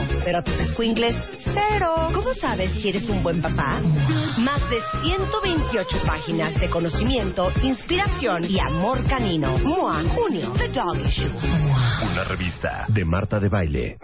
pero 0.23 0.43
tus 0.43 0.55
squinkles, 0.69 1.15
cero. 1.43 2.09
¿Cómo 2.13 2.33
sabes 2.35 2.71
si 2.73 2.89
eres 2.89 3.07
un 3.09 3.23
buen 3.23 3.41
papá? 3.41 3.79
Más 4.39 4.61
de 4.69 4.79
128 5.03 5.97
páginas 6.05 6.59
de 6.59 6.69
conocimiento, 6.69 7.51
inspiración 7.63 8.43
y 8.45 8.59
amor 8.59 9.03
canino. 9.07 9.57
MOA, 9.59 10.03
junio, 10.15 10.53
The 10.57 10.69
Dog 10.69 10.97
Issue. 11.05 11.31
Una 12.03 12.23
revista 12.23 12.85
de 12.87 13.05
Marta 13.05 13.39
de 13.39 13.49
Baile. 13.49 13.97